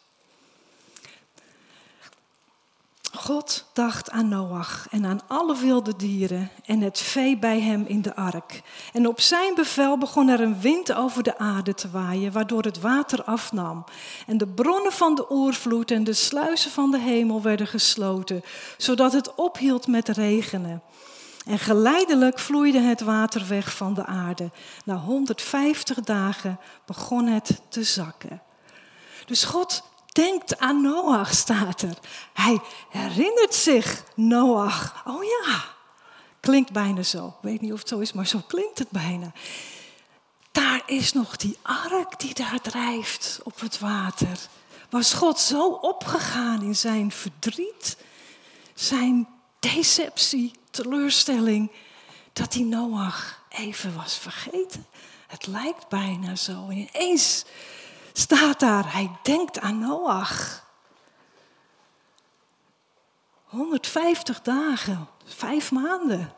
God 3.12 3.64
dacht 3.72 4.10
aan 4.10 4.28
Noach 4.28 4.86
en 4.90 5.06
aan 5.06 5.20
alle 5.26 5.56
wilde 5.56 5.96
dieren 5.96 6.50
en 6.64 6.80
het 6.80 6.98
vee 6.98 7.38
bij 7.38 7.60
hem 7.60 7.84
in 7.86 8.02
de 8.02 8.16
ark. 8.16 8.62
En 8.92 9.06
op 9.06 9.20
zijn 9.20 9.54
bevel 9.54 9.98
begon 9.98 10.28
er 10.28 10.40
een 10.40 10.60
wind 10.60 10.92
over 10.92 11.22
de 11.22 11.38
aarde 11.38 11.74
te 11.74 11.90
waaien, 11.90 12.32
waardoor 12.32 12.62
het 12.62 12.80
water 12.80 13.24
afnam. 13.24 13.84
En 14.26 14.38
de 14.38 14.46
bronnen 14.46 14.92
van 14.92 15.14
de 15.14 15.26
oervloed 15.30 15.90
en 15.90 16.04
de 16.04 16.12
sluizen 16.12 16.70
van 16.70 16.90
de 16.90 16.98
hemel 16.98 17.42
werden 17.42 17.66
gesloten, 17.66 18.42
zodat 18.76 19.12
het 19.12 19.34
ophield 19.34 19.86
met 19.86 20.08
regenen. 20.08 20.82
En 21.46 21.58
geleidelijk 21.58 22.38
vloeide 22.38 22.80
het 22.80 23.00
water 23.00 23.46
weg 23.48 23.76
van 23.76 23.94
de 23.94 24.06
aarde. 24.06 24.50
Na 24.84 24.96
150 24.96 26.00
dagen 26.00 26.60
begon 26.86 27.26
het 27.26 27.60
te 27.68 27.82
zakken. 27.82 28.42
Dus 29.26 29.44
God 29.44 29.82
denkt 30.18 30.58
aan 30.58 30.82
Noach, 30.82 31.34
staat 31.34 31.82
er. 31.82 31.98
Hij 32.32 32.60
herinnert 32.88 33.54
zich 33.54 34.04
Noach. 34.14 35.02
Oh 35.06 35.24
ja, 35.24 35.64
klinkt 36.40 36.72
bijna 36.72 37.02
zo. 37.02 37.26
Ik 37.26 37.42
weet 37.42 37.60
niet 37.60 37.72
of 37.72 37.78
het 37.78 37.88
zo 37.88 37.98
is, 37.98 38.12
maar 38.12 38.26
zo 38.26 38.40
klinkt 38.46 38.78
het 38.78 38.90
bijna. 38.90 39.32
Daar 40.52 40.82
is 40.86 41.12
nog 41.12 41.36
die 41.36 41.58
ark 41.62 42.20
die 42.20 42.34
daar 42.34 42.60
drijft 42.60 43.40
op 43.42 43.60
het 43.60 43.78
water. 43.78 44.38
Was 44.90 45.12
God 45.12 45.38
zo 45.40 45.68
opgegaan 45.68 46.62
in 46.62 46.76
zijn 46.76 47.10
verdriet, 47.12 47.96
zijn 48.74 49.28
deceptie, 49.58 50.52
teleurstelling, 50.70 51.70
dat 52.32 52.54
hij 52.54 52.62
Noach 52.62 53.42
even 53.48 53.96
was 53.96 54.18
vergeten? 54.18 54.86
Het 55.26 55.46
lijkt 55.46 55.88
bijna 55.88 56.36
zo. 56.36 56.68
En 56.68 56.88
ineens 56.92 57.44
staat 58.18 58.60
daar, 58.60 58.92
hij 58.92 59.10
denkt 59.22 59.60
aan 59.60 59.78
Noach. 59.78 60.66
150 63.44 64.42
dagen, 64.42 65.08
vijf 65.24 65.70
maanden, 65.72 66.32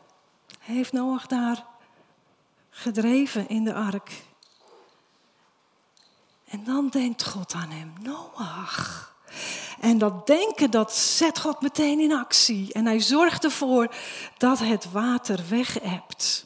heeft 0.59 0.91
Noach 0.91 1.27
daar 1.27 1.65
gedreven 2.69 3.47
in 3.47 3.63
de 3.63 3.73
ark. 3.73 4.23
En 6.47 6.63
dan 6.63 6.89
denkt 6.89 7.23
God 7.23 7.53
aan 7.53 7.69
hem, 7.69 7.93
Noach. 7.99 9.15
En 9.79 9.97
dat 9.97 10.27
denken, 10.27 10.71
dat 10.71 10.93
zet 10.93 11.39
God 11.39 11.61
meteen 11.61 11.99
in 11.99 12.13
actie. 12.13 12.73
En 12.73 12.85
hij 12.85 12.99
zorgt 12.99 13.43
ervoor 13.43 13.95
dat 14.37 14.59
het 14.59 14.91
water 14.91 15.39
wegebt. 15.49 16.45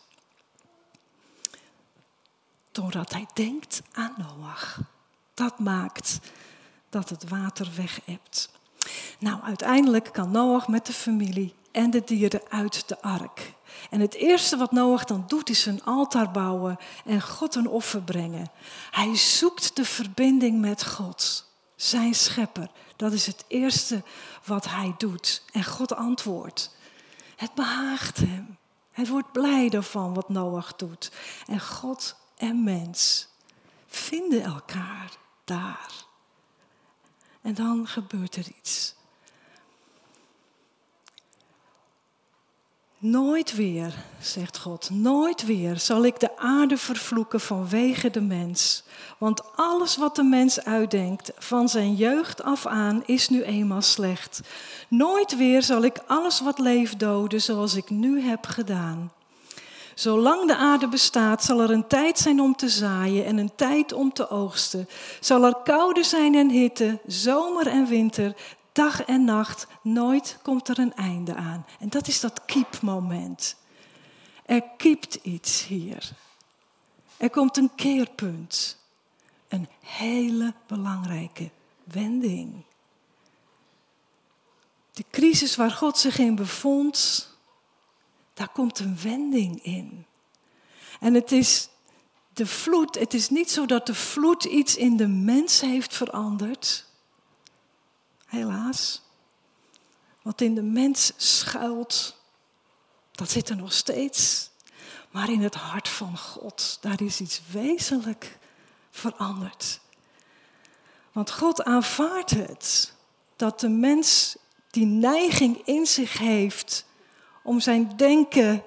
Doordat 2.71 3.13
hij 3.13 3.27
denkt 3.33 3.81
aan 3.91 4.13
Noach. 4.17 4.79
Dat 5.35 5.59
maakt 5.59 6.19
dat 6.89 7.09
het 7.09 7.29
water 7.29 7.67
wegebt. 7.75 8.49
Nou, 9.19 9.41
uiteindelijk 9.41 10.09
kan 10.13 10.31
Noach 10.31 10.67
met 10.67 10.85
de 10.85 10.93
familie 10.93 11.53
en 11.71 11.91
de 11.91 12.03
dieren 12.05 12.41
uit 12.49 12.87
de 12.87 13.01
ark. 13.01 13.53
En 13.89 13.99
het 13.99 14.13
eerste 14.13 14.57
wat 14.57 14.71
Noach 14.71 15.03
dan 15.03 15.23
doet 15.27 15.49
is 15.49 15.65
een 15.65 15.83
altaar 15.83 16.31
bouwen 16.31 16.77
en 17.05 17.21
God 17.21 17.55
een 17.55 17.67
offer 17.67 18.01
brengen. 18.01 18.51
Hij 18.91 19.15
zoekt 19.15 19.75
de 19.75 19.85
verbinding 19.85 20.59
met 20.61 20.85
God, 20.85 21.51
zijn 21.75 22.13
schepper. 22.13 22.69
Dat 22.95 23.11
is 23.11 23.25
het 23.25 23.45
eerste 23.47 24.03
wat 24.45 24.69
hij 24.69 24.93
doet. 24.97 25.43
En 25.51 25.63
God 25.63 25.95
antwoordt. 25.95 26.75
Het 27.35 27.53
behaagt 27.53 28.17
hem. 28.17 28.57
Hij 28.91 29.05
wordt 29.05 29.31
blij 29.31 29.69
daarvan 29.69 30.13
wat 30.13 30.29
Noach 30.29 30.75
doet. 30.75 31.11
En 31.47 31.59
God 31.59 32.15
en 32.37 32.63
mens 32.63 33.27
vinden 33.87 34.43
elkaar 34.43 35.11
daar. 35.45 36.05
En 37.41 37.53
dan 37.53 37.87
gebeurt 37.87 38.35
er 38.35 38.45
iets. 38.57 38.95
Nooit 42.97 43.55
weer, 43.55 43.93
zegt 44.19 44.57
God, 44.57 44.89
nooit 44.89 45.45
weer 45.45 45.79
zal 45.79 46.05
ik 46.05 46.19
de 46.19 46.37
aarde 46.37 46.77
vervloeken 46.77 47.39
vanwege 47.39 48.09
de 48.09 48.21
mens. 48.21 48.83
Want 49.17 49.55
alles 49.55 49.97
wat 49.97 50.15
de 50.15 50.23
mens 50.23 50.63
uitdenkt 50.63 51.31
van 51.37 51.69
zijn 51.69 51.95
jeugd 51.95 52.43
af 52.43 52.65
aan 52.65 53.03
is 53.05 53.29
nu 53.29 53.43
eenmaal 53.43 53.81
slecht. 53.81 54.41
Nooit 54.87 55.37
weer 55.37 55.63
zal 55.63 55.83
ik 55.83 55.97
alles 56.07 56.41
wat 56.41 56.59
leeft 56.59 56.99
doden 56.99 57.41
zoals 57.41 57.75
ik 57.75 57.89
nu 57.89 58.21
heb 58.21 58.45
gedaan. 58.45 59.11
Zolang 59.95 60.47
de 60.47 60.55
aarde 60.55 60.87
bestaat, 60.87 61.43
zal 61.43 61.59
er 61.59 61.69
een 61.69 61.87
tijd 61.87 62.19
zijn 62.19 62.39
om 62.39 62.55
te 62.55 62.69
zaaien 62.69 63.25
en 63.25 63.37
een 63.37 63.55
tijd 63.55 63.93
om 63.93 64.13
te 64.13 64.29
oogsten. 64.29 64.87
Zal 65.19 65.43
er 65.43 65.55
koude 65.63 66.03
zijn 66.03 66.35
en 66.35 66.49
hitte, 66.49 66.99
zomer 67.05 67.67
en 67.67 67.85
winter, 67.85 68.35
dag 68.71 69.03
en 69.03 69.23
nacht. 69.23 69.67
Nooit 69.81 70.37
komt 70.41 70.67
er 70.67 70.79
een 70.79 70.93
einde 70.93 71.35
aan. 71.35 71.65
En 71.79 71.89
dat 71.89 72.07
is 72.07 72.19
dat 72.19 72.45
kiepmoment. 72.45 73.55
Er 74.45 74.61
kiept 74.77 75.15
iets 75.15 75.65
hier. 75.65 76.11
Er 77.17 77.29
komt 77.29 77.57
een 77.57 77.71
keerpunt. 77.75 78.77
Een 79.47 79.67
hele 79.79 80.53
belangrijke 80.67 81.49
wending. 81.83 82.63
De 84.91 85.05
crisis 85.11 85.55
waar 85.55 85.71
God 85.71 85.97
zich 85.97 86.17
in 86.17 86.35
bevond, 86.35 87.29
daar 88.35 88.49
komt 88.49 88.79
een 88.79 88.97
wending 89.01 89.63
in. 89.63 90.05
En 90.99 91.13
het 91.13 91.31
is 91.31 91.69
de 92.33 92.45
vloed, 92.45 92.95
het 92.95 93.13
is 93.13 93.29
niet 93.29 93.51
zo 93.51 93.65
dat 93.65 93.85
de 93.85 93.95
vloed 93.95 94.43
iets 94.43 94.75
in 94.75 94.97
de 94.97 95.07
mens 95.07 95.61
heeft 95.61 95.95
veranderd. 95.95 96.85
Helaas. 98.25 99.01
Wat 100.21 100.41
in 100.41 100.55
de 100.55 100.63
mens 100.63 101.13
schuilt, 101.17 102.17
dat 103.11 103.29
zit 103.29 103.49
er 103.49 103.55
nog 103.55 103.73
steeds. 103.73 104.49
Maar 105.11 105.29
in 105.29 105.41
het 105.41 105.55
hart 105.55 105.89
van 105.89 106.17
God, 106.17 106.77
daar 106.81 107.01
is 107.01 107.19
iets 107.21 107.41
wezenlijk 107.51 108.37
veranderd. 108.91 109.79
Want 111.11 111.31
God 111.31 111.63
aanvaardt 111.63 112.31
het 112.31 112.93
dat 113.35 113.59
de 113.59 113.69
mens 113.69 114.37
die 114.69 114.85
neiging 114.85 115.61
in 115.65 115.85
zich 115.85 116.17
heeft 116.17 116.85
om 117.45 117.59
zijn 117.59 117.97
denken 117.97 118.63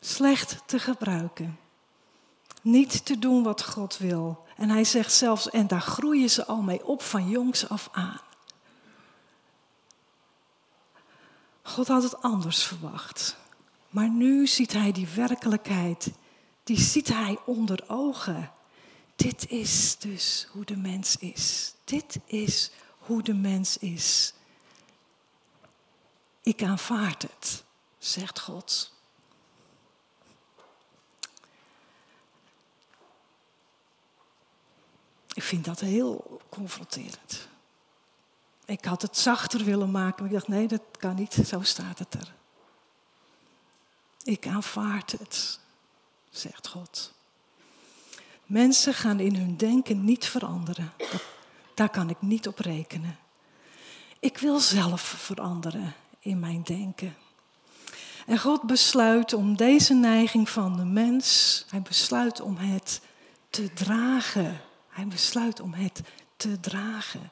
slecht 0.00 0.62
te 0.66 0.78
gebruiken. 0.78 1.58
Niet 2.62 3.04
te 3.04 3.18
doen 3.18 3.42
wat 3.42 3.64
God 3.64 3.98
wil. 3.98 4.44
En 4.56 4.70
hij 4.70 4.84
zegt 4.84 5.12
zelfs, 5.12 5.50
en 5.50 5.66
daar 5.66 5.80
groeien 5.80 6.30
ze 6.30 6.46
al 6.46 6.62
mee 6.62 6.86
op 6.86 7.02
van 7.02 7.28
jongs 7.28 7.68
af 7.68 7.88
aan. 7.92 8.20
God 11.62 11.88
had 11.88 12.02
het 12.02 12.22
anders 12.22 12.64
verwacht. 12.64 13.36
Maar 13.88 14.08
nu 14.08 14.46
ziet 14.46 14.72
hij 14.72 14.92
die 14.92 15.08
werkelijkheid. 15.08 16.12
Die 16.64 16.80
ziet 16.80 17.08
hij 17.08 17.38
onder 17.46 17.84
ogen. 17.86 18.52
Dit 19.16 19.50
is 19.50 19.96
dus 19.98 20.48
hoe 20.52 20.64
de 20.64 20.76
mens 20.76 21.16
is. 21.16 21.74
Dit 21.84 22.18
is 22.26 22.70
hoe 22.98 23.22
de 23.22 23.34
mens 23.34 23.76
is. 23.76 24.34
Ik 26.42 26.62
aanvaard 26.62 27.22
het, 27.22 27.64
zegt 27.98 28.40
God. 28.40 28.92
Ik 35.32 35.42
vind 35.42 35.64
dat 35.64 35.80
heel 35.80 36.40
confronterend. 36.48 37.48
Ik 38.64 38.84
had 38.84 39.02
het 39.02 39.18
zachter 39.18 39.64
willen 39.64 39.90
maken, 39.90 40.16
maar 40.22 40.32
ik 40.32 40.38
dacht, 40.38 40.48
nee, 40.48 40.68
dat 40.68 40.82
kan 40.98 41.14
niet, 41.14 41.32
zo 41.46 41.62
staat 41.62 41.98
het 41.98 42.14
er. 42.14 42.32
Ik 44.22 44.46
aanvaard 44.46 45.12
het, 45.12 45.58
zegt 46.30 46.68
God. 46.68 47.12
Mensen 48.46 48.94
gaan 48.94 49.20
in 49.20 49.34
hun 49.34 49.56
denken 49.56 50.04
niet 50.04 50.26
veranderen. 50.26 50.92
daar 51.74 51.90
kan 51.90 52.10
ik 52.10 52.22
niet 52.22 52.48
op 52.48 52.58
rekenen. 52.58 53.18
Ik 54.18 54.38
wil 54.38 54.58
zelf 54.58 55.00
veranderen 55.00 55.94
in 56.20 56.40
mijn 56.40 56.62
denken. 56.62 57.16
En 58.26 58.38
God 58.38 58.62
besluit 58.62 59.32
om 59.32 59.56
deze 59.56 59.94
neiging 59.94 60.48
van 60.48 60.76
de 60.76 60.84
mens, 60.84 61.64
hij 61.70 61.82
besluit 61.82 62.40
om 62.40 62.56
het 62.56 63.00
te 63.50 63.72
dragen. 63.72 64.60
Hij 64.88 65.06
besluit 65.06 65.60
om 65.60 65.72
het 65.72 66.00
te 66.36 66.60
dragen. 66.60 67.30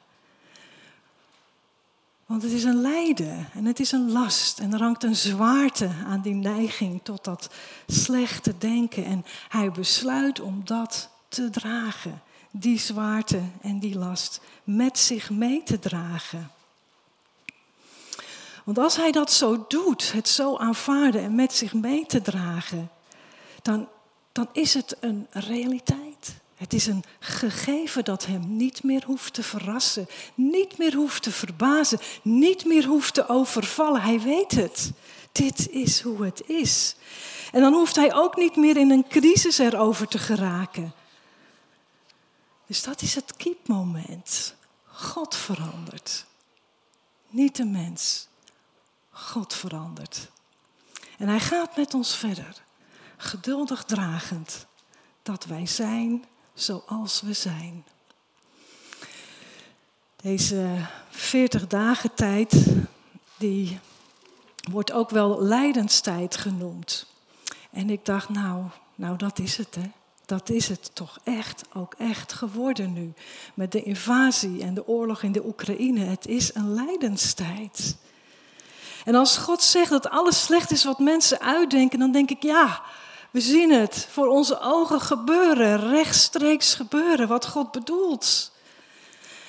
Want 2.25 2.43
het 2.43 2.51
is 2.51 2.63
een 2.63 2.81
lijden 2.81 3.49
en 3.53 3.65
het 3.65 3.79
is 3.79 3.91
een 3.91 4.11
last 4.11 4.59
en 4.59 4.73
er 4.73 4.81
hangt 4.81 5.03
een 5.03 5.15
zwaarte 5.15 5.89
aan 6.07 6.21
die 6.21 6.33
neiging 6.33 6.99
tot 7.03 7.23
dat 7.23 7.49
slechte 7.87 8.57
denken. 8.57 9.05
En 9.05 9.25
hij 9.49 9.71
besluit 9.71 10.39
om 10.39 10.61
dat 10.63 11.09
te 11.27 11.49
dragen, 11.49 12.21
die 12.51 12.79
zwaarte 12.79 13.41
en 13.61 13.79
die 13.79 13.97
last 13.97 14.41
met 14.63 14.97
zich 14.97 15.29
mee 15.29 15.63
te 15.63 15.79
dragen. 15.79 16.51
Want 18.69 18.81
als 18.81 18.95
hij 18.95 19.11
dat 19.11 19.31
zo 19.31 19.65
doet, 19.67 20.11
het 20.11 20.27
zo 20.27 20.57
aanvaarden 20.57 21.21
en 21.21 21.35
met 21.35 21.53
zich 21.53 21.73
mee 21.73 22.05
te 22.05 22.21
dragen, 22.21 22.91
dan, 23.61 23.87
dan 24.31 24.49
is 24.51 24.73
het 24.73 24.97
een 24.99 25.27
realiteit. 25.29 26.35
Het 26.55 26.73
is 26.73 26.87
een 26.87 27.03
gegeven 27.19 28.03
dat 28.03 28.25
hem 28.25 28.55
niet 28.55 28.83
meer 28.83 29.03
hoeft 29.05 29.33
te 29.33 29.43
verrassen, 29.43 30.07
niet 30.35 30.77
meer 30.77 30.95
hoeft 30.95 31.23
te 31.23 31.31
verbazen, 31.31 31.99
niet 32.21 32.65
meer 32.65 32.85
hoeft 32.85 33.13
te 33.13 33.29
overvallen. 33.29 34.01
Hij 34.01 34.19
weet 34.19 34.51
het. 34.51 34.91
Dit 35.31 35.69
is 35.69 36.01
hoe 36.01 36.25
het 36.25 36.41
is. 36.45 36.95
En 37.51 37.61
dan 37.61 37.73
hoeft 37.73 37.95
hij 37.95 38.13
ook 38.13 38.35
niet 38.37 38.55
meer 38.55 38.77
in 38.77 38.91
een 38.91 39.07
crisis 39.07 39.57
erover 39.57 40.07
te 40.07 40.17
geraken. 40.17 40.93
Dus 42.65 42.83
dat 42.83 43.01
is 43.01 43.15
het 43.15 43.37
kiepmoment. 43.37 44.55
God 44.85 45.35
verandert. 45.35 46.25
Niet 47.29 47.55
de 47.55 47.65
mens. 47.65 48.28
God 49.19 49.53
verandert. 49.53 50.29
En 51.17 51.27
hij 51.27 51.39
gaat 51.39 51.77
met 51.77 51.93
ons 51.93 52.15
verder. 52.15 52.61
Geduldig 53.17 53.83
dragend 53.83 54.65
dat 55.23 55.45
wij 55.45 55.65
zijn 55.65 56.25
zoals 56.53 57.21
we 57.21 57.33
zijn. 57.33 57.83
Deze 60.15 60.85
40 61.09 61.67
dagen 61.67 62.13
tijd, 62.13 62.65
die 63.37 63.79
wordt 64.71 64.91
ook 64.91 65.09
wel 65.09 65.41
lijdenstijd 65.41 66.37
genoemd. 66.37 67.05
En 67.71 67.89
ik 67.89 68.05
dacht, 68.05 68.29
nou, 68.29 68.63
nou 68.95 69.17
dat 69.17 69.39
is 69.39 69.57
het 69.57 69.75
hè. 69.75 69.91
Dat 70.25 70.49
is 70.49 70.67
het 70.67 70.91
toch 70.93 71.19
echt, 71.23 71.63
ook 71.73 71.93
echt 71.97 72.33
geworden 72.33 72.93
nu. 72.93 73.13
Met 73.53 73.71
de 73.71 73.83
invasie 73.83 74.61
en 74.61 74.73
de 74.73 74.87
oorlog 74.87 75.23
in 75.23 75.31
de 75.31 75.45
Oekraïne. 75.45 75.99
Het 75.99 76.27
is 76.27 76.55
een 76.55 76.73
lijdenstijd. 76.73 77.97
En 79.09 79.15
als 79.15 79.37
God 79.37 79.61
zegt 79.61 79.89
dat 79.89 80.09
alles 80.09 80.43
slecht 80.43 80.71
is 80.71 80.83
wat 80.83 80.99
mensen 80.99 81.39
uitdenken, 81.41 81.99
dan 81.99 82.11
denk 82.11 82.29
ik, 82.29 82.43
ja, 82.43 82.81
we 83.31 83.41
zien 83.41 83.71
het 83.71 84.07
voor 84.11 84.27
onze 84.27 84.59
ogen 84.59 85.01
gebeuren, 85.01 85.89
rechtstreeks 85.89 86.73
gebeuren, 86.73 87.27
wat 87.27 87.47
God 87.47 87.71
bedoelt. 87.71 88.51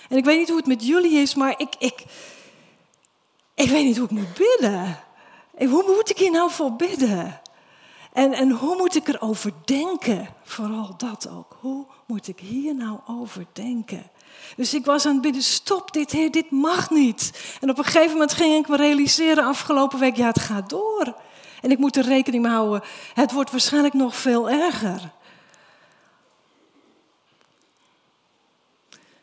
En 0.09 0.17
ik 0.17 0.25
weet 0.25 0.39
niet 0.39 0.49
hoe 0.49 0.57
het 0.57 0.67
met 0.67 0.87
jullie 0.87 1.13
is, 1.13 1.35
maar 1.35 1.55
ik, 1.57 1.75
ik, 1.79 2.05
ik 3.55 3.69
weet 3.69 3.85
niet 3.85 3.97
hoe 3.97 4.05
ik 4.05 4.11
moet 4.11 4.35
bidden. 4.35 4.99
Hoe 5.59 5.95
moet 5.97 6.11
ik 6.11 6.19
hier 6.19 6.31
nou 6.31 6.51
voor 6.51 6.73
bidden? 6.73 7.40
En, 8.13 8.33
en 8.33 8.51
hoe 8.51 8.77
moet 8.77 8.97
ik 8.97 9.09
erover 9.09 9.53
denken? 9.65 10.29
Vooral 10.43 10.95
dat 10.97 11.29
ook. 11.29 11.57
Hoe 11.61 11.87
moet 12.07 12.29
ik 12.29 12.41
hier 12.41 12.75
nou 12.75 12.99
over 13.07 13.47
denken? 13.53 14.11
Dus 14.57 14.75
ik 14.75 14.85
was 14.85 15.07
aan 15.07 15.13
het 15.13 15.23
bidden, 15.23 15.43
stop 15.43 15.93
dit, 15.93 16.11
heer, 16.11 16.31
dit 16.31 16.51
mag 16.51 16.91
niet. 16.91 17.57
En 17.61 17.71
op 17.71 17.79
een 17.79 17.85
gegeven 17.85 18.13
moment 18.13 18.33
ging 18.33 18.55
ik 18.55 18.69
me 18.69 18.77
realiseren 18.77 19.45
afgelopen 19.45 19.99
week, 19.99 20.17
ja, 20.17 20.27
het 20.27 20.41
gaat 20.41 20.71
door. 20.71 21.15
En 21.61 21.71
ik 21.71 21.79
moet 21.79 21.97
er 21.97 22.05
rekening 22.05 22.43
mee 22.43 22.53
houden, 22.53 22.83
het 23.15 23.33
wordt 23.33 23.51
waarschijnlijk 23.51 23.95
nog 23.95 24.17
veel 24.17 24.51
erger. 24.51 25.13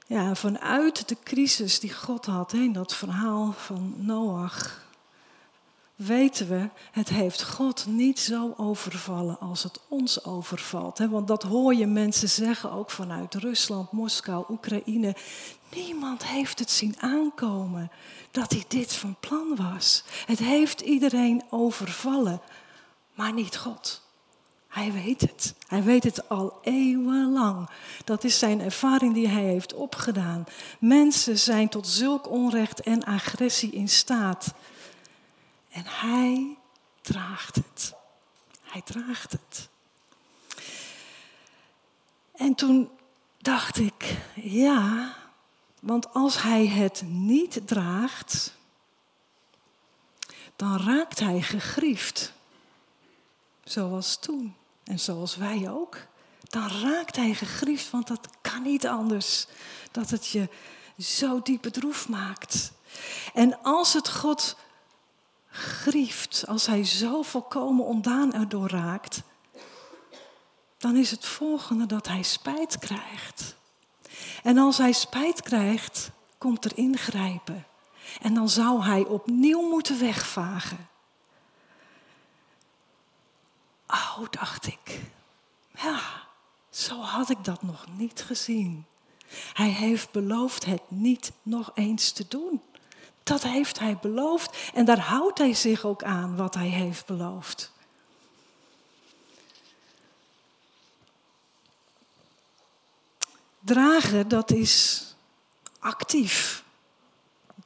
Ja, 0.08 0.36
vanuit 0.36 1.08
de 1.08 1.18
crisis 1.24 1.80
die 1.80 1.94
God 1.94 2.26
had, 2.26 2.54
in 2.54 2.74
dat 2.74 2.96
verhaal 2.96 3.54
van 3.58 3.94
Noach, 3.98 4.87
weten 5.98 6.48
we, 6.48 6.70
het 6.92 7.10
heeft 7.10 7.44
God 7.44 7.86
niet 7.88 8.20
zo 8.20 8.54
overvallen 8.58 9.40
als 9.40 9.64
het 9.64 9.80
ons 9.88 10.24
overvalt. 10.24 10.98
Want 10.98 11.28
dat 11.28 11.44
hoor 11.44 11.74
je 11.74 11.88
mensen 11.88 12.30
zeggen, 12.30 12.72
ook 12.72 12.92
vanuit 12.92 13.36
Rusland, 13.36 13.92
Moskou, 13.92 14.46
Oekraïne. 14.50 15.16
Niemand 15.76 16.26
heeft 16.26 16.60
het 16.60 16.72
zien 16.72 16.96
aankomen 17.00 17.92
dat 18.32 18.52
hij 18.52 18.64
dit 18.68 18.94
van 18.94 19.16
plan 19.20 19.56
was. 19.56 20.04
Het 20.26 20.40
heeft 20.40 20.82
iedereen 20.82 21.44
overvallen, 21.50 22.42
maar 23.14 23.34
niet 23.34 23.58
God. 23.58 24.06
Hij 24.68 24.92
weet 24.92 25.22
het. 25.22 25.56
Hij 25.68 25.84
weet 25.84 26.04
het 26.04 26.30
al 26.30 26.60
eeuwenlang. 26.62 27.70
Dat 28.04 28.24
is 28.24 28.40
zijn 28.40 28.62
ervaring 28.62 29.14
die 29.14 29.28
hij 29.28 29.44
heeft 29.44 29.74
opgedaan. 29.74 30.44
Mensen 30.80 31.40
zijn 31.40 31.70
tot 31.70 31.88
zulk 31.88 32.30
onrecht 32.30 32.82
en 32.82 33.04
agressie 33.04 33.72
in 33.72 33.90
staat. 33.90 34.54
En 35.78 35.84
hij 35.86 36.58
draagt 37.02 37.56
het. 37.56 37.94
Hij 38.62 38.82
draagt 38.82 39.32
het. 39.32 39.70
En 42.32 42.56
toen 42.56 42.90
dacht 43.38 43.78
ik, 43.78 44.18
ja, 44.36 45.16
want 45.80 46.14
als 46.14 46.42
hij 46.42 46.68
het 46.68 47.02
niet 47.06 47.68
draagt, 47.68 48.54
dan 50.56 50.78
raakt 50.78 51.20
hij 51.20 51.42
gegriefd. 51.42 52.34
Zoals 53.64 54.20
toen 54.20 54.56
en 54.84 55.00
zoals 55.00 55.36
wij 55.36 55.70
ook. 55.70 55.98
Dan 56.42 56.70
raakt 56.70 57.16
hij 57.16 57.34
gegriefd, 57.34 57.90
want 57.90 58.08
dat 58.08 58.28
kan 58.42 58.62
niet 58.62 58.88
anders. 58.88 59.48
Dat 59.92 60.10
het 60.10 60.28
je 60.28 60.50
zo 60.98 61.42
diep 61.42 61.62
bedroefd 61.62 62.10
maakt. 62.10 62.72
En 63.34 63.62
als 63.62 63.94
het 63.94 64.10
God 64.10 64.56
grieft, 65.50 66.44
als 66.48 66.66
hij 66.66 66.86
zo 66.86 67.22
volkomen 67.22 67.86
ondaan 67.86 68.34
erdoor 68.34 68.70
raakt, 68.70 69.22
dan 70.78 70.96
is 70.96 71.12
het 71.12 71.26
volgende 71.26 71.86
dat 71.86 72.08
hij 72.08 72.24
spijt 72.24 72.80
krijgt. 72.80 73.56
En 74.44 74.58
als 74.58 74.78
hij 74.78 74.92
spijt 74.92 75.42
krijgt, 75.42 76.12
komt 76.38 76.66
er 76.66 76.78
ingrijpen. 76.78 77.66
En 78.22 78.34
dan 78.34 78.50
zou 78.50 78.84
hij 78.84 79.06
opnieuw 79.06 79.62
moeten 79.62 80.00
wegvagen. 80.00 80.90
Oh, 83.88 84.20
dacht 84.30 84.68
ik. 84.68 85.02
Ja, 85.76 86.00
zo 86.70 87.00
had 87.00 87.30
ik 87.30 87.44
dat 87.44 87.62
nog 87.62 87.86
niet 87.98 88.24
gezien. 88.24 88.86
Hij 89.54 89.70
heeft 89.70 90.12
beloofd 90.12 90.66
het 90.66 90.82
niet 90.88 91.32
nog 91.44 91.72
eens 91.74 92.12
te 92.12 92.26
doen. 92.28 92.62
Dat 93.28 93.44
heeft 93.44 93.80
hij 93.80 93.98
beloofd 94.02 94.58
en 94.74 94.86
daar 94.86 95.00
houdt 95.00 95.38
hij 95.38 95.54
zich 95.54 95.86
ook 95.86 96.04
aan 96.04 96.36
wat 96.36 96.54
hij 96.54 96.68
heeft 96.68 97.06
beloofd. 97.06 97.72
Dragen, 103.60 104.28
dat 104.28 104.52
is 104.52 105.06
actief. 105.80 106.64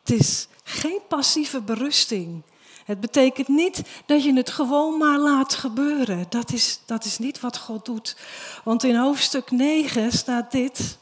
Het 0.04 0.19
is 0.19 0.47
geen 0.63 1.00
passieve 1.08 1.62
berusting. 1.62 2.43
Het 2.86 3.00
betekent 3.00 3.47
niet 3.47 3.82
dat 4.06 4.24
je 4.24 4.34
het 4.34 4.50
gewoon 4.50 4.97
maar 4.97 5.19
laat 5.19 5.54
gebeuren. 5.54 6.26
Dat 6.30 6.52
is, 6.52 6.80
dat 6.86 7.06
is 7.06 7.17
niet 7.17 7.39
wat 7.39 7.58
God 7.58 7.86
doet. 7.86 8.17
Want 8.63 8.84
in 8.84 8.95
hoofdstuk 8.95 9.52
9 9.52 10.12
staat 10.12 10.52
dit. 10.52 11.00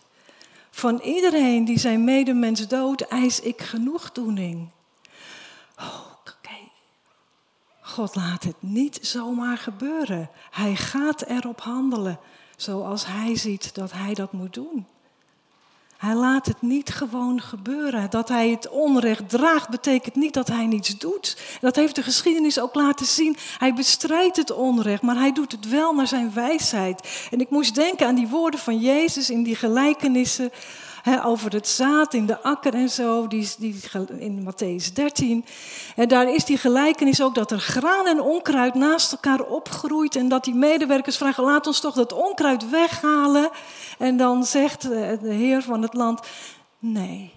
Van 0.80 1.00
iedereen 1.00 1.66
die 1.66 1.80
zijn 1.80 2.04
medemens 2.04 2.68
dood, 2.68 3.02
eis 3.02 3.40
ik 3.40 3.62
genoegdoening. 3.62 4.70
Oh, 5.80 6.06
oké. 6.20 6.58
God 7.82 8.16
laat 8.16 8.44
het 8.44 8.56
niet 8.60 9.00
zomaar 9.02 9.58
gebeuren. 9.58 10.30
Hij 10.52 10.76
gaat 10.76 11.22
erop 11.22 11.62
handelen 11.62 12.20
zoals 12.56 13.06
hij 13.06 13.36
ziet 13.36 13.76
dat 13.76 13.92
hij 13.92 14.14
dat 14.14 14.32
moet 14.32 14.54
doen. 14.54 14.88
Hij 16.00 16.16
laat 16.16 16.46
het 16.46 16.62
niet 16.62 16.90
gewoon 16.90 17.42
gebeuren. 17.42 18.10
Dat 18.10 18.30
hij 18.30 18.50
het 18.50 18.70
onrecht 18.70 19.30
draagt, 19.30 19.70
betekent 19.70 20.16
niet 20.16 20.34
dat 20.34 20.48
hij 20.48 20.66
niets 20.66 20.98
doet. 20.98 21.38
Dat 21.62 21.76
heeft 21.76 21.96
de 21.96 22.04
geschiedenis 22.04 22.60
ook 22.60 22.76
laten 22.76 23.06
zien. 23.06 23.38
Hij 23.58 23.74
bestrijdt 23.74 24.38
het 24.38 24.52
onrecht, 24.52 25.02
maar 25.02 25.16
hij 25.16 25.34
doet 25.34 25.52
het 25.52 25.70
wel 25.70 25.94
naar 25.94 26.08
zijn 26.08 26.34
wijsheid. 26.34 27.28
En 27.32 27.40
ik 27.40 27.50
moest 27.50 27.76
denken 27.76 28.08
aan 28.08 28.16
die 28.16 28.28
woorden 28.28 28.60
van 28.60 28.80
Jezus 28.80 29.30
in 29.30 29.44
die 29.44 29.56
gelijkenissen 29.56 30.52
over 31.24 31.52
het 31.52 31.68
zaad 31.68 32.14
in 32.14 32.26
de 32.26 32.42
akker 32.42 32.74
en 32.74 32.90
zo, 32.90 33.28
die, 33.28 33.50
die, 33.58 33.80
in 34.18 34.44
Matthäus 34.44 34.94
13. 34.94 35.46
En 35.96 36.08
daar 36.08 36.34
is 36.34 36.46
die 36.46 36.58
gelijkenis 36.58 37.22
ook 37.22 37.36
dat 37.36 37.52
er 37.52 37.60
graan 37.60 38.08
en 38.08 38.22
onkruid 38.22 38.74
naast 38.74 39.12
elkaar 39.12 39.42
opgroeit 39.42 40.16
en 40.16 40.30
dat 40.30 40.44
die 40.44 40.56
medewerkers 40.56 41.18
vragen, 41.18 41.44
laat 41.44 41.68
ons 41.68 41.80
toch 41.80 41.96
dat 41.96 42.14
onkruid 42.14 42.70
weghalen. 42.70 43.50
En 43.98 44.18
dan 44.18 44.44
zegt 44.44 44.82
de 44.82 45.34
heer 45.34 45.62
van 45.62 45.82
het 45.82 45.94
land, 45.94 46.20
nee, 46.80 47.34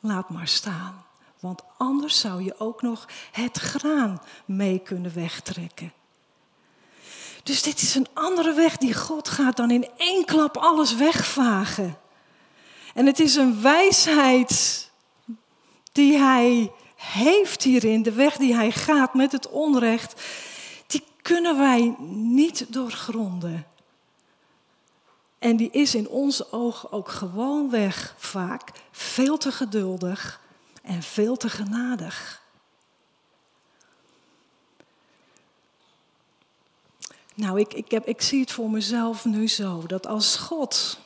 laat 0.00 0.28
maar 0.30 0.48
staan. 0.48 1.04
Want 1.40 1.62
anders 1.78 2.20
zou 2.20 2.44
je 2.44 2.54
ook 2.58 2.82
nog 2.82 3.08
het 3.32 3.58
graan 3.58 4.22
mee 4.44 4.78
kunnen 4.78 5.14
wegtrekken. 5.14 5.92
Dus 7.42 7.62
dit 7.62 7.82
is 7.82 7.94
een 7.94 8.06
andere 8.14 8.52
weg 8.52 8.76
die 8.76 8.94
God 8.94 9.28
gaat 9.28 9.56
dan 9.56 9.70
in 9.70 9.88
één 9.96 10.24
klap 10.24 10.56
alles 10.56 10.94
wegvagen. 10.94 11.98
En 12.94 13.06
het 13.06 13.20
is 13.20 13.34
een 13.34 13.60
wijsheid 13.62 14.90
die 15.92 16.18
hij 16.18 16.72
heeft 16.96 17.62
hierin, 17.62 18.02
de 18.02 18.12
weg 18.12 18.36
die 18.36 18.54
hij 18.54 18.70
gaat 18.70 19.14
met 19.14 19.32
het 19.32 19.48
onrecht, 19.48 20.22
die 20.86 21.04
kunnen 21.22 21.58
wij 21.58 21.94
niet 22.08 22.72
doorgronden. 22.72 23.66
En 25.38 25.56
die 25.56 25.70
is 25.70 25.94
in 25.94 26.08
onze 26.08 26.52
ogen 26.52 26.92
ook 26.92 27.08
gewoonweg 27.08 28.14
vaak 28.18 28.70
veel 28.90 29.36
te 29.36 29.52
geduldig 29.52 30.40
en 30.82 31.02
veel 31.02 31.36
te 31.36 31.48
genadig. 31.48 32.42
Nou, 37.34 37.60
ik, 37.60 37.74
ik, 37.74 37.90
heb, 37.90 38.06
ik 38.06 38.22
zie 38.22 38.40
het 38.40 38.52
voor 38.52 38.70
mezelf 38.70 39.24
nu 39.24 39.48
zo, 39.48 39.86
dat 39.86 40.06
als 40.06 40.36
God 40.36 40.98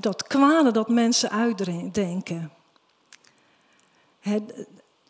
dat 0.00 0.26
kwade 0.26 0.70
dat 0.70 0.88
mensen 0.88 1.30
uitdenken. 1.30 2.52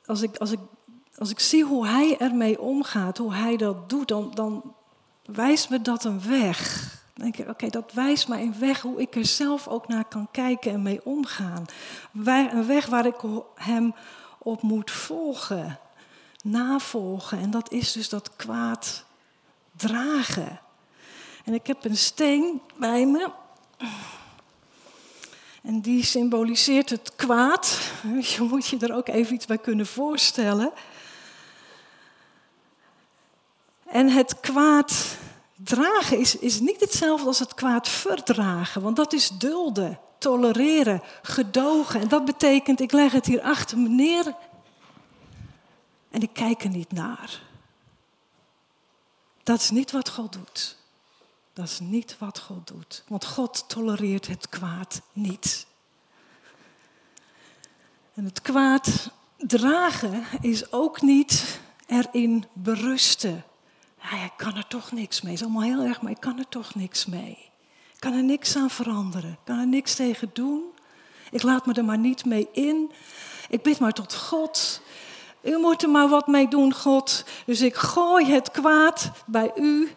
als, 0.06 0.22
ik, 0.22 0.36
als, 0.36 0.50
ik, 0.50 0.58
als 1.18 1.30
ik 1.30 1.40
zie 1.40 1.64
hoe 1.64 1.86
hij 1.86 2.18
ermee 2.18 2.60
omgaat, 2.60 3.18
hoe 3.18 3.34
hij 3.34 3.56
dat 3.56 3.88
doet, 3.88 4.08
dan, 4.08 4.30
dan 4.34 4.74
wijst 5.24 5.70
me 5.70 5.82
dat 5.82 6.04
een 6.04 6.28
weg. 6.28 6.92
Dan 7.14 7.24
denk 7.24 7.36
ik, 7.36 7.48
oké, 7.48 7.68
dat 7.68 7.92
wijst 7.92 8.28
mij 8.28 8.42
een 8.42 8.58
weg 8.58 8.80
hoe 8.80 9.00
ik 9.00 9.14
er 9.14 9.26
zelf 9.26 9.68
ook 9.68 9.88
naar 9.88 10.04
kan 10.04 10.28
kijken 10.30 10.72
en 10.72 10.82
mee 10.82 11.04
omgaan. 11.04 11.64
Een 12.24 12.66
weg 12.66 12.86
waar 12.86 13.06
ik 13.06 13.20
hem 13.54 13.94
op 14.38 14.62
moet 14.62 14.90
volgen, 14.90 15.78
navolgen. 16.42 17.38
En 17.38 17.50
dat 17.50 17.72
is 17.72 17.92
dus 17.92 18.08
dat 18.08 18.36
kwaad 18.36 19.04
dragen. 19.76 20.60
En 21.44 21.54
ik 21.54 21.66
heb 21.66 21.84
een 21.84 21.96
steen 21.96 22.60
bij 22.76 23.06
me. 23.06 23.30
En 25.64 25.80
die 25.80 26.04
symboliseert 26.04 26.90
het 26.90 27.12
kwaad. 27.16 27.90
Je 28.36 28.42
moet 28.42 28.66
je 28.66 28.78
er 28.78 28.94
ook 28.94 29.08
even 29.08 29.34
iets 29.34 29.46
bij 29.46 29.58
kunnen 29.58 29.86
voorstellen. 29.86 30.72
En 33.86 34.08
het 34.08 34.40
kwaad 34.40 35.16
dragen 35.54 36.18
is, 36.18 36.38
is 36.38 36.60
niet 36.60 36.80
hetzelfde 36.80 37.26
als 37.26 37.38
het 37.38 37.54
kwaad 37.54 37.88
verdragen, 37.88 38.82
want 38.82 38.96
dat 38.96 39.12
is 39.12 39.28
dulden, 39.28 39.98
tolereren, 40.18 41.02
gedogen. 41.22 42.00
En 42.00 42.08
dat 42.08 42.24
betekent, 42.24 42.80
ik 42.80 42.92
leg 42.92 43.12
het 43.12 43.26
hier 43.26 43.42
achter 43.42 43.78
me 43.78 43.88
neer 43.88 44.34
en 46.10 46.22
ik 46.22 46.30
kijk 46.32 46.64
er 46.64 46.70
niet 46.70 46.92
naar. 46.92 47.40
Dat 49.42 49.60
is 49.60 49.70
niet 49.70 49.90
wat 49.90 50.08
God 50.08 50.32
doet. 50.32 50.76
Dat 51.54 51.64
is 51.64 51.80
niet 51.80 52.16
wat 52.18 52.38
God 52.38 52.66
doet. 52.66 53.04
Want 53.08 53.24
God 53.24 53.64
tolereert 53.68 54.26
het 54.26 54.48
kwaad 54.48 55.00
niet. 55.12 55.66
En 58.14 58.24
het 58.24 58.40
kwaad 58.42 59.10
dragen 59.38 60.24
is 60.40 60.72
ook 60.72 61.02
niet 61.02 61.60
erin 61.86 62.44
berusten. 62.52 63.44
Ja, 64.02 64.24
ik 64.24 64.32
kan 64.36 64.56
er 64.56 64.66
toch 64.66 64.92
niks 64.92 65.20
mee. 65.20 65.32
Het 65.32 65.40
is 65.40 65.46
allemaal 65.46 65.68
heel 65.68 65.82
erg, 65.82 66.00
maar 66.00 66.10
ik 66.10 66.20
kan 66.20 66.38
er 66.38 66.48
toch 66.48 66.74
niks 66.74 67.06
mee. 67.06 67.38
Ik 67.92 68.00
kan 68.00 68.12
er 68.12 68.22
niks 68.22 68.56
aan 68.56 68.70
veranderen. 68.70 69.30
Ik 69.30 69.38
kan 69.44 69.58
er 69.58 69.66
niks 69.66 69.94
tegen 69.94 70.30
doen. 70.32 70.62
Ik 71.30 71.42
laat 71.42 71.66
me 71.66 71.74
er 71.74 71.84
maar 71.84 71.98
niet 71.98 72.24
mee 72.24 72.48
in. 72.52 72.90
Ik 73.48 73.62
bid 73.62 73.78
maar 73.78 73.92
tot 73.92 74.14
God. 74.14 74.80
U 75.42 75.58
moet 75.58 75.82
er 75.82 75.90
maar 75.90 76.08
wat 76.08 76.26
mee 76.26 76.48
doen, 76.48 76.74
God. 76.74 77.24
Dus 77.46 77.60
ik 77.60 77.74
gooi 77.74 78.32
het 78.32 78.50
kwaad 78.50 79.10
bij 79.26 79.52
u 79.56 79.94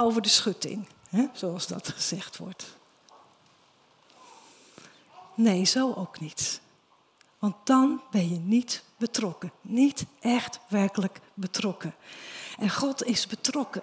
over 0.00 0.22
de 0.22 0.28
schutting, 0.28 0.86
hè? 1.08 1.26
zoals 1.32 1.66
dat 1.66 1.88
gezegd 1.88 2.36
wordt. 2.36 2.76
Nee, 5.34 5.64
zo 5.64 5.92
ook 5.92 6.20
niet. 6.20 6.60
Want 7.38 7.54
dan 7.64 8.02
ben 8.10 8.28
je 8.28 8.38
niet 8.38 8.84
betrokken. 8.96 9.52
Niet 9.60 10.04
echt 10.20 10.60
werkelijk 10.68 11.20
betrokken. 11.34 11.94
En 12.58 12.70
God 12.70 13.04
is 13.04 13.26
betrokken. 13.26 13.82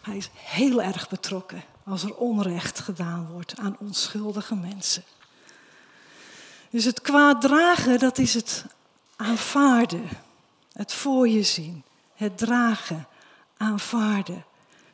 Hij 0.00 0.16
is 0.16 0.30
heel 0.34 0.82
erg 0.82 1.08
betrokken 1.08 1.64
als 1.84 2.02
er 2.02 2.14
onrecht 2.16 2.78
gedaan 2.78 3.26
wordt 3.32 3.58
aan 3.58 3.76
onschuldige 3.78 4.54
mensen. 4.54 5.04
Dus 6.70 6.84
het 6.84 7.00
kwaad 7.00 7.40
dragen, 7.40 7.98
dat 7.98 8.18
is 8.18 8.34
het 8.34 8.64
aanvaarden. 9.16 10.08
Het 10.72 10.92
voor 10.92 11.28
je 11.28 11.42
zien. 11.42 11.84
Het 12.14 12.38
dragen. 12.38 13.06
Aanvaarden 13.56 14.44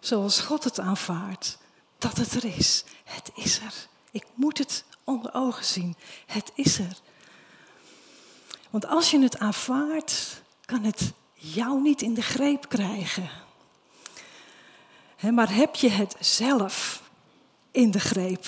zoals 0.01 0.41
God 0.41 0.65
het 0.65 0.81
aanvaardt, 0.81 1.59
dat 1.99 2.17
het 2.17 2.35
er 2.35 2.45
is. 2.45 2.85
Het 3.05 3.31
is 3.35 3.59
er. 3.59 3.75
Ik 4.11 4.25
moet 4.35 4.59
het 4.59 4.85
onder 5.05 5.35
ogen 5.35 5.65
zien. 5.65 5.97
Het 6.27 6.53
is 6.55 6.79
er. 6.79 6.99
Want 8.71 8.87
als 8.87 9.11
je 9.11 9.21
het 9.21 9.39
aanvaardt, 9.39 10.43
kan 10.65 10.85
het 10.85 11.13
jou 11.35 11.81
niet 11.81 12.03
in 12.03 12.15
de 12.15 12.23
greep 12.23 12.69
krijgen. 12.69 13.31
maar 15.33 15.55
heb 15.55 15.75
je 15.75 15.89
het 15.89 16.17
zelf 16.21 17.03
in 17.71 17.91
de 17.91 18.01
greep? 18.01 18.47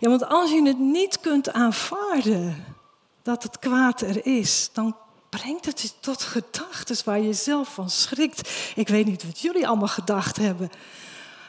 Ja, 0.00 0.08
want 0.08 0.24
als 0.24 0.50
je 0.50 0.62
het 0.66 0.78
niet 0.78 1.20
kunt 1.20 1.52
aanvaarden 1.52 2.64
dat 3.22 3.42
het 3.42 3.58
kwaad 3.58 4.00
er 4.00 4.26
is, 4.26 4.70
dan 4.72 4.96
brengt 5.40 5.66
het 5.66 5.80
je 5.80 5.90
tot 6.00 6.22
gedachten 6.22 6.96
waar 7.04 7.20
je 7.20 7.32
zelf 7.32 7.74
van 7.74 7.90
schrikt. 7.90 8.50
Ik 8.74 8.88
weet 8.88 9.06
niet 9.06 9.24
wat 9.24 9.40
jullie 9.40 9.68
allemaal 9.68 9.88
gedacht 9.88 10.36
hebben. 10.36 10.70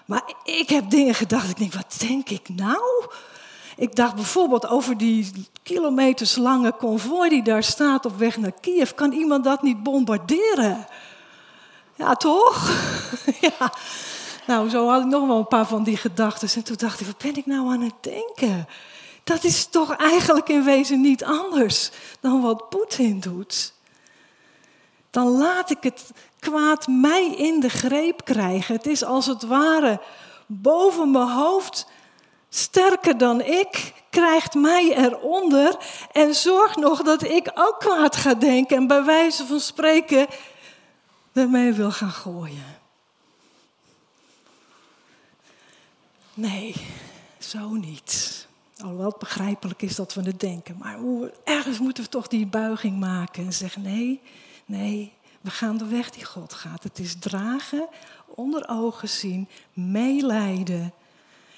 Maar 0.06 0.34
ik 0.44 0.70
heb 0.70 0.90
dingen 0.90 1.16
gedacht. 1.16 1.50
Ik 1.50 1.58
denk, 1.58 1.74
wat 1.74 1.96
denk 2.00 2.30
ik 2.30 2.50
nou? 2.50 3.06
Ik 3.76 3.96
dacht 3.96 4.16
bijvoorbeeld 4.16 4.68
over 4.68 4.98
die 4.98 5.48
kilometers 5.64 6.36
lange 6.36 6.72
konvooi 6.72 7.30
die 7.30 7.44
daar 7.44 7.64
staat 7.64 8.06
op 8.06 8.18
weg 8.18 8.38
naar 8.38 8.54
Kiev. 8.62 8.92
Kan 8.92 9.12
iemand 9.12 9.44
dat 9.44 9.62
niet 9.62 9.84
bombarderen? 9.84 10.88
Ja, 11.96 12.16
toch? 12.16 12.72
ja. 13.60 13.74
Nou, 14.48 14.70
zo 14.70 14.90
had 14.90 15.02
ik 15.02 15.08
nog 15.08 15.28
wel 15.28 15.38
een 15.38 15.48
paar 15.48 15.68
van 15.68 15.84
die 15.84 15.98
gedachten. 15.98 16.50
En 16.56 16.64
toen 16.64 16.76
dacht 16.76 17.00
ik, 17.00 17.06
wat 17.08 17.18
ben 17.18 17.36
ik 17.36 17.46
nou 17.46 17.72
aan 17.72 17.82
het 17.82 17.96
denken? 18.02 18.68
Dat 19.24 19.44
is 19.44 19.66
toch 19.66 19.96
eigenlijk 19.96 20.50
in 20.50 20.64
wezen 20.64 21.02
niet 21.02 21.24
anders 21.24 21.92
dan 22.20 22.42
wat 22.42 22.70
Poetin 22.70 23.20
doet. 23.20 23.74
Dan 25.10 25.28
laat 25.28 25.70
ik 25.70 25.84
het 25.84 26.12
kwaad 26.40 26.88
mij 26.88 27.26
in 27.26 27.60
de 27.60 27.70
greep 27.70 28.26
krijgen. 28.26 28.76
Het 28.76 28.88
is 28.88 29.04
als 29.04 29.26
het 29.26 29.44
ware 29.44 30.02
boven 30.46 31.12
mijn 31.12 31.30
hoofd, 31.30 31.88
sterker 32.50 33.18
dan 33.18 33.42
ik, 33.42 33.94
krijgt 34.10 34.54
mij 34.54 34.96
eronder 34.98 35.78
en 36.12 36.36
zorgt 36.36 36.76
nog 36.76 37.02
dat 37.02 37.24
ik 37.24 37.52
ook 37.54 37.80
kwaad 37.80 38.16
ga 38.16 38.34
denken 38.34 38.78
en 38.78 38.88
bij 38.88 39.04
wijze 39.04 39.46
van 39.46 39.60
spreken 39.60 40.28
ermee 41.34 41.74
wil 41.74 41.92
gaan 41.92 42.12
gooien. 42.12 42.82
Nee, 46.34 46.76
zo 47.40 47.70
niet. 47.70 48.48
Alhoewel 48.84 49.10
het 49.10 49.20
begrijpelijk 49.20 49.82
is 49.82 49.96
dat 49.96 50.14
we 50.14 50.22
het 50.22 50.40
denken. 50.40 50.78
Maar 50.78 50.98
ergens 51.44 51.80
moeten 51.80 52.04
we 52.04 52.10
toch 52.10 52.28
die 52.28 52.46
buiging 52.46 53.00
maken 53.00 53.46
en 53.46 53.54
zeggen: 53.54 53.82
nee, 53.82 54.22
nee, 54.66 55.14
we 55.42 55.50
gaan 55.50 55.78
de 55.78 55.86
weg 55.86 56.10
die 56.10 56.26
God 56.26 56.54
gaat. 56.54 56.84
Het 56.84 57.00
is 57.00 57.16
dragen, 57.16 57.88
onder 58.26 58.70
ogen 58.70 59.10
zien, 59.10 59.48
meelijden 59.74 60.94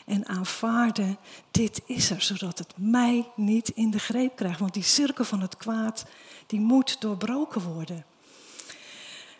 en 0.05 0.27
aanvaarden. 0.27 1.17
Dit 1.51 1.81
is 1.85 2.09
er, 2.09 2.21
zodat 2.21 2.57
het 2.57 2.73
mij 2.75 3.27
niet 3.35 3.69
in 3.69 3.91
de 3.91 3.99
greep 3.99 4.35
krijgt. 4.35 4.59
Want 4.59 4.73
die 4.73 4.83
cirkel 4.83 5.25
van 5.25 5.41
het 5.41 5.57
kwaad, 5.57 6.05
die 6.47 6.59
moet 6.59 7.01
doorbroken 7.01 7.61
worden. 7.61 8.05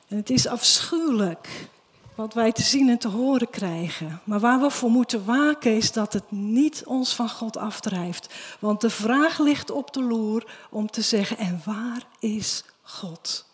En 0.08 0.18
het 0.18 0.30
is 0.30 0.48
afschuwelijk 0.48 1.70
wat 2.16 2.34
wij 2.34 2.52
te 2.52 2.62
zien 2.62 2.90
en 2.90 2.98
te 2.98 3.08
horen 3.08 3.50
krijgen. 3.50 4.22
Maar 4.24 4.40
waar 4.40 4.60
we 4.60 4.70
voor 4.70 4.90
moeten 4.90 5.26
waken 5.26 5.76
is 5.76 5.92
dat 5.92 6.14
het 6.14 6.32
niet 6.32 6.84
ons 6.86 7.16
van 7.16 7.30
God 7.30 7.58
afdrijft. 7.58 8.34
Want 8.60 8.82
de 8.82 8.90
vraag 8.90 9.40
ligt 9.40 9.72
op 9.72 9.94
de 9.94 10.04
loer 10.04 10.52
om 10.70 10.90
te 10.90 11.02
zeggen, 11.02 11.38
en 11.38 11.62
waar 11.66 12.02
is 12.20 12.64
God? 12.82 13.46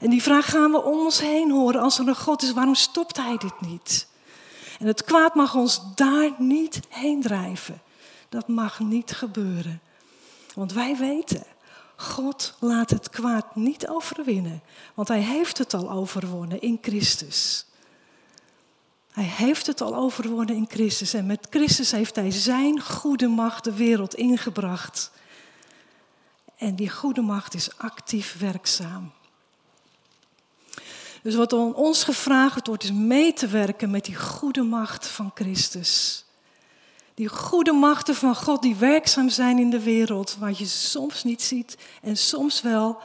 En 0.00 0.10
die 0.10 0.22
vraag 0.22 0.50
gaan 0.50 0.70
we 0.70 0.82
om 0.82 0.98
ons 0.98 1.20
heen 1.20 1.50
horen. 1.50 1.80
Als 1.80 1.98
er 1.98 2.08
een 2.08 2.16
God 2.16 2.42
is, 2.42 2.52
waarom 2.52 2.74
stopt 2.74 3.16
Hij 3.16 3.36
dit 3.36 3.60
niet? 3.60 4.08
En 4.78 4.86
het 4.86 5.04
kwaad 5.04 5.34
mag 5.34 5.54
ons 5.54 5.80
daar 5.94 6.30
niet 6.38 6.80
heen 6.88 7.22
drijven. 7.22 7.82
Dat 8.28 8.48
mag 8.48 8.78
niet 8.78 9.12
gebeuren. 9.12 9.80
Want 10.54 10.72
wij 10.72 10.96
weten, 10.96 11.44
God 12.00 12.54
laat 12.58 12.90
het 12.90 13.10
kwaad 13.10 13.56
niet 13.56 13.88
overwinnen, 13.88 14.62
want 14.94 15.08
Hij 15.08 15.20
heeft 15.20 15.58
het 15.58 15.74
al 15.74 15.90
overwonnen 15.90 16.60
in 16.60 16.78
Christus. 16.82 17.66
Hij 19.10 19.24
heeft 19.24 19.66
het 19.66 19.80
al 19.80 19.94
overwonnen 19.96 20.54
in 20.54 20.66
Christus 20.68 21.14
en 21.14 21.26
met 21.26 21.46
Christus 21.50 21.90
heeft 21.90 22.16
Hij 22.16 22.30
Zijn 22.30 22.80
goede 22.80 23.28
macht 23.28 23.64
de 23.64 23.74
wereld 23.74 24.14
ingebracht. 24.14 25.10
En 26.56 26.74
die 26.74 26.90
goede 26.90 27.20
macht 27.20 27.54
is 27.54 27.78
actief 27.78 28.38
werkzaam. 28.38 29.12
Dus 31.22 31.34
wat 31.34 31.52
ons 31.52 32.04
gevraagd 32.04 32.66
wordt, 32.66 32.82
is 32.82 32.92
mee 32.92 33.32
te 33.32 33.46
werken 33.46 33.90
met 33.90 34.04
die 34.04 34.16
goede 34.16 34.62
macht 34.62 35.06
van 35.06 35.30
Christus. 35.34 36.24
Die 37.14 37.28
goede 37.28 37.72
machten 37.72 38.14
van 38.14 38.34
God 38.34 38.62
die 38.62 38.76
werkzaam 38.76 39.28
zijn 39.28 39.58
in 39.58 39.70
de 39.70 39.80
wereld, 39.80 40.36
waar 40.38 40.52
je 40.56 40.66
soms 40.66 41.24
niet 41.24 41.42
ziet 41.42 41.78
en 42.02 42.16
soms 42.16 42.62
wel. 42.62 42.98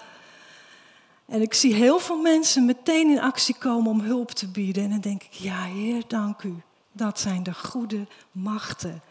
En 1.26 1.42
ik 1.42 1.54
zie 1.54 1.74
heel 1.74 2.00
veel 2.00 2.22
mensen 2.22 2.66
meteen 2.66 3.10
in 3.10 3.22
actie 3.22 3.56
komen 3.56 3.92
om 3.92 4.00
hulp 4.00 4.32
te 4.32 4.48
bieden. 4.48 4.84
En 4.84 4.90
dan 4.90 5.00
denk 5.00 5.24
ik, 5.24 5.34
ja 5.34 5.64
Heer, 5.64 6.04
dank 6.08 6.44
u. 6.44 6.56
Dat 6.92 7.20
zijn 7.20 7.44
de 7.44 7.54
goede 7.54 8.08
machten. 8.32 9.02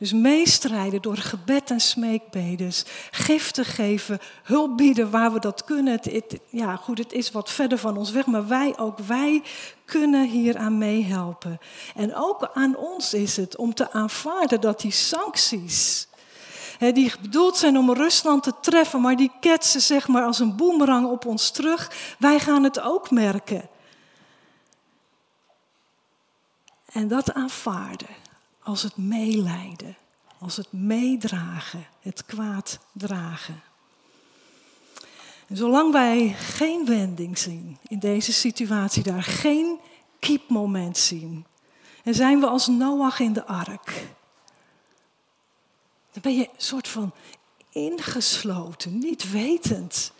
Dus 0.00 0.12
meestrijden 0.12 1.02
door 1.02 1.16
gebed 1.16 1.70
en 1.70 1.80
smeekbedes. 1.80 2.84
Giften 3.10 3.64
geven, 3.64 4.18
hulp 4.42 4.76
bieden 4.76 5.10
waar 5.10 5.32
we 5.32 5.40
dat 5.40 5.64
kunnen. 5.64 5.92
Het, 5.92 6.38
ja, 6.48 6.76
goed, 6.76 6.98
het 6.98 7.12
is 7.12 7.30
wat 7.30 7.50
verder 7.50 7.78
van 7.78 7.96
ons 7.96 8.10
weg, 8.10 8.26
maar 8.26 8.46
wij, 8.46 8.78
ook 8.78 8.98
wij, 8.98 9.42
kunnen 9.84 10.28
hier 10.28 10.56
aan 10.56 10.78
meehelpen. 10.78 11.58
En 11.94 12.14
ook 12.14 12.50
aan 12.54 12.76
ons 12.76 13.14
is 13.14 13.36
het 13.36 13.56
om 13.56 13.74
te 13.74 13.92
aanvaarden 13.92 14.60
dat 14.60 14.80
die 14.80 14.92
sancties, 14.92 16.08
die 16.78 17.12
bedoeld 17.20 17.56
zijn 17.56 17.78
om 17.78 17.92
Rusland 17.92 18.42
te 18.42 18.52
treffen, 18.60 19.00
maar 19.00 19.16
die 19.16 19.32
ketsen 19.40 19.80
zeg 19.80 20.08
maar 20.08 20.24
als 20.24 20.38
een 20.38 20.56
boemerang 20.56 21.06
op 21.06 21.26
ons 21.26 21.50
terug. 21.50 22.14
Wij 22.18 22.38
gaan 22.38 22.64
het 22.64 22.80
ook 22.80 23.10
merken. 23.10 23.68
En 26.92 27.08
dat 27.08 27.32
aanvaarden 27.32 28.28
als 28.62 28.82
het 28.82 28.96
meelijden, 28.96 29.96
als 30.38 30.56
het 30.56 30.72
meedragen, 30.72 31.86
het 32.00 32.24
kwaad 32.26 32.78
dragen. 32.92 33.62
En 35.46 35.56
zolang 35.56 35.92
wij 35.92 36.28
geen 36.38 36.86
wending 36.86 37.38
zien 37.38 37.78
in 37.88 37.98
deze 37.98 38.32
situatie, 38.32 39.02
daar 39.02 39.22
geen 39.22 39.78
kiepmoment 40.18 40.98
zien, 40.98 41.46
en 42.04 42.14
zijn 42.14 42.40
we 42.40 42.46
als 42.46 42.66
Noach 42.66 43.20
in 43.20 43.32
de 43.32 43.46
ark. 43.46 44.06
Dan 46.12 46.22
ben 46.22 46.36
je 46.36 46.48
een 46.48 46.54
soort 46.56 46.88
van 46.88 47.12
ingesloten, 47.70 48.98
niet 48.98 49.30
wetend. 49.30 50.12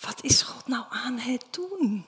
Wat 0.00 0.18
is 0.20 0.42
God 0.42 0.66
nou 0.66 0.84
aan 0.88 1.18
het 1.18 1.44
doen? 1.50 2.04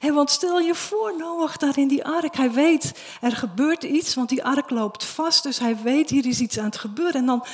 want 0.00 0.30
stel 0.30 0.58
je 0.58 0.74
voor, 0.74 1.16
Noach 1.16 1.56
daar 1.56 1.78
in 1.78 1.88
die 1.88 2.04
ark. 2.04 2.36
Hij 2.36 2.52
weet, 2.52 3.00
er 3.20 3.36
gebeurt 3.36 3.82
iets, 3.82 4.14
want 4.14 4.28
die 4.28 4.44
ark 4.44 4.70
loopt 4.70 5.04
vast. 5.04 5.42
Dus 5.42 5.58
hij 5.58 5.76
weet, 5.76 6.10
hier 6.10 6.26
is 6.26 6.40
iets 6.40 6.58
aan 6.58 6.64
het 6.64 6.78
gebeuren. 6.78 7.14
En 7.14 7.26
dan, 7.26 7.44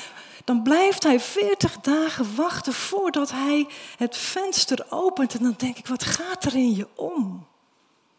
dan 0.44 0.62
blijft 0.62 1.02
hij 1.02 1.20
veertig 1.20 1.76
dagen 1.80 2.34
wachten 2.34 2.72
voordat 2.72 3.30
hij 3.30 3.66
het 3.96 4.16
venster 4.16 4.86
opent. 4.88 5.34
En 5.34 5.42
dan 5.42 5.54
denk 5.56 5.78
ik, 5.78 5.86
wat 5.86 6.04
gaat 6.04 6.44
er 6.44 6.54
in 6.54 6.74
je 6.74 6.88
om? 6.94 7.46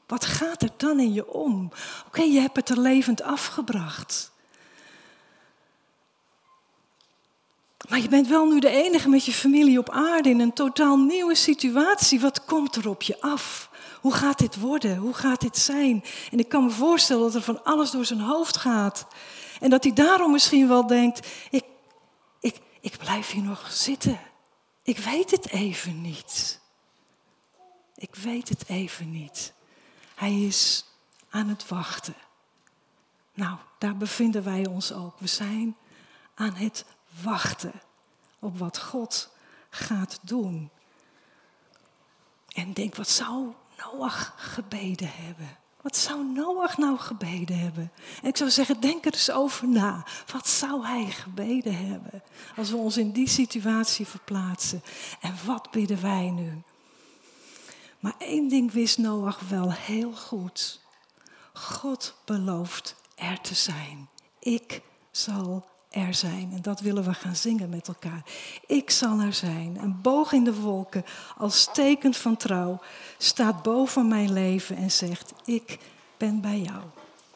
Wat 0.08 0.26
gaat 0.26 0.62
er 0.62 0.72
dan 0.78 1.00
in 1.00 1.14
je 1.14 1.34
om? 1.34 1.72
Oké, 2.08 2.22
je 2.22 2.40
hebt 2.40 2.56
het 2.56 2.70
er 2.70 2.80
levend 2.80 3.22
afgebracht. 3.22 4.32
Maar 7.90 8.00
je 8.00 8.10
bent 8.10 8.28
wel 8.28 8.46
nu 8.46 8.60
de 8.60 8.70
enige 8.70 9.10
met 9.10 9.26
je 9.26 9.32
familie 9.32 9.80
op 9.80 9.90
aarde 9.90 10.30
in 10.30 10.40
een 10.40 10.54
totaal 10.54 10.98
nieuwe 10.98 11.36
situatie. 11.36 12.20
Wat 12.20 12.46
komt 12.46 12.76
er 12.76 12.90
op 12.90 13.02
je 13.02 13.22
af? 13.22 13.70
Hoe 14.02 14.14
gaat 14.14 14.38
dit 14.38 14.60
worden? 14.60 14.98
Hoe 14.98 15.14
gaat 15.14 15.42
dit 15.42 15.58
zijn? 15.58 16.04
En 16.32 16.40
ik 16.40 16.50
kan 16.50 16.64
me 16.64 16.70
voorstellen 16.70 17.24
dat 17.24 17.36
er 17.36 17.42
van 17.42 17.64
alles 17.64 17.92
door 17.92 18.06
zijn 18.06 18.20
hoofd 18.20 18.58
gaat. 18.58 19.08
En 19.60 19.70
dat 19.70 19.84
hij 19.84 19.94
daarom 19.94 20.32
misschien 20.32 20.68
wel 20.68 20.88
denkt: 20.88 21.28
ik, 21.50 21.64
ik, 22.40 22.56
ik 22.82 22.98
blijf 22.98 23.32
hier 23.32 23.44
nog 23.44 23.72
zitten. 23.72 24.20
Ik 24.84 24.98
weet 24.98 25.32
het 25.32 25.50
even 25.50 26.02
niet. 26.02 26.60
Ik 27.96 28.16
weet 28.16 28.50
het 28.50 28.64
even 28.68 29.12
niet. 29.12 29.54
Hij 30.16 30.34
is 30.34 30.86
aan 31.30 31.48
het 31.48 31.68
wachten. 31.68 32.16
Nou, 33.34 33.58
daar 33.80 33.98
bevinden 33.98 34.44
wij 34.44 34.68
ons 34.68 34.94
ook. 34.94 35.20
We 35.20 35.28
zijn 35.28 35.76
aan 36.36 36.54
het 36.54 36.86
wachten 37.24 37.82
op 38.40 38.58
wat 38.58 38.80
God 38.80 39.30
gaat 39.70 40.20
doen. 40.22 40.70
En 42.48 42.74
denk, 42.74 42.96
wat 42.96 43.10
zou 43.10 43.54
Noach 43.78 44.34
gebeden 44.38 45.12
hebben? 45.14 45.58
Wat 45.82 45.98
zou 45.98 46.26
Noach 46.26 46.78
nou 46.78 46.98
gebeden 46.98 47.60
hebben? 47.60 47.92
En 48.22 48.30
ik 48.30 48.38
zou 48.38 48.50
zeggen, 48.50 48.80
denk 48.80 49.06
er 49.06 49.14
eens 49.14 49.32
over 49.32 49.68
na. 49.68 50.06
Wat 50.32 50.48
zou 50.48 50.86
hij 50.86 51.06
gebeden 51.06 51.88
hebben 51.88 52.24
als 52.56 52.70
we 52.70 52.78
ons 52.78 52.98
in 52.98 53.12
die 53.12 53.28
situatie 53.28 54.06
verplaatsen? 54.06 54.84
En 55.22 55.36
wat 55.46 55.72
bidden 55.72 56.02
wij 56.02 56.30
nu? 56.30 56.62
Maar 58.00 58.16
één 58.18 58.50
ding 58.50 58.72
wist 58.72 58.98
Noach 58.98 59.40
wel 59.40 59.72
heel 59.72 60.12
goed. 60.12 60.80
God 61.54 62.16
belooft 62.26 62.96
er 63.16 63.42
te 63.42 63.56
zijn. 63.56 64.10
Ik 64.40 64.82
zal 65.12 65.66
er 65.96 66.14
zijn. 66.14 66.50
En 66.54 66.62
dat 66.62 66.80
willen 66.80 67.04
we 67.04 67.14
gaan 67.14 67.36
zingen 67.36 67.70
met 67.70 67.88
elkaar. 67.88 68.24
Ik 68.68 68.90
zal 68.90 69.20
er 69.20 69.34
zijn. 69.34 69.78
Een 69.82 70.02
boog 70.02 70.32
in 70.32 70.44
de 70.44 70.54
wolken 70.54 71.06
als 71.38 71.70
teken 71.74 72.14
van 72.14 72.38
trouw 72.38 72.80
staat 73.18 73.64
boven 73.64 74.08
mijn 74.08 74.34
leven 74.34 74.76
en 74.76 74.92
zegt: 74.92 75.34
Ik 75.46 75.80
ben 76.18 76.42
bij 76.42 76.60
jou. 76.60 76.82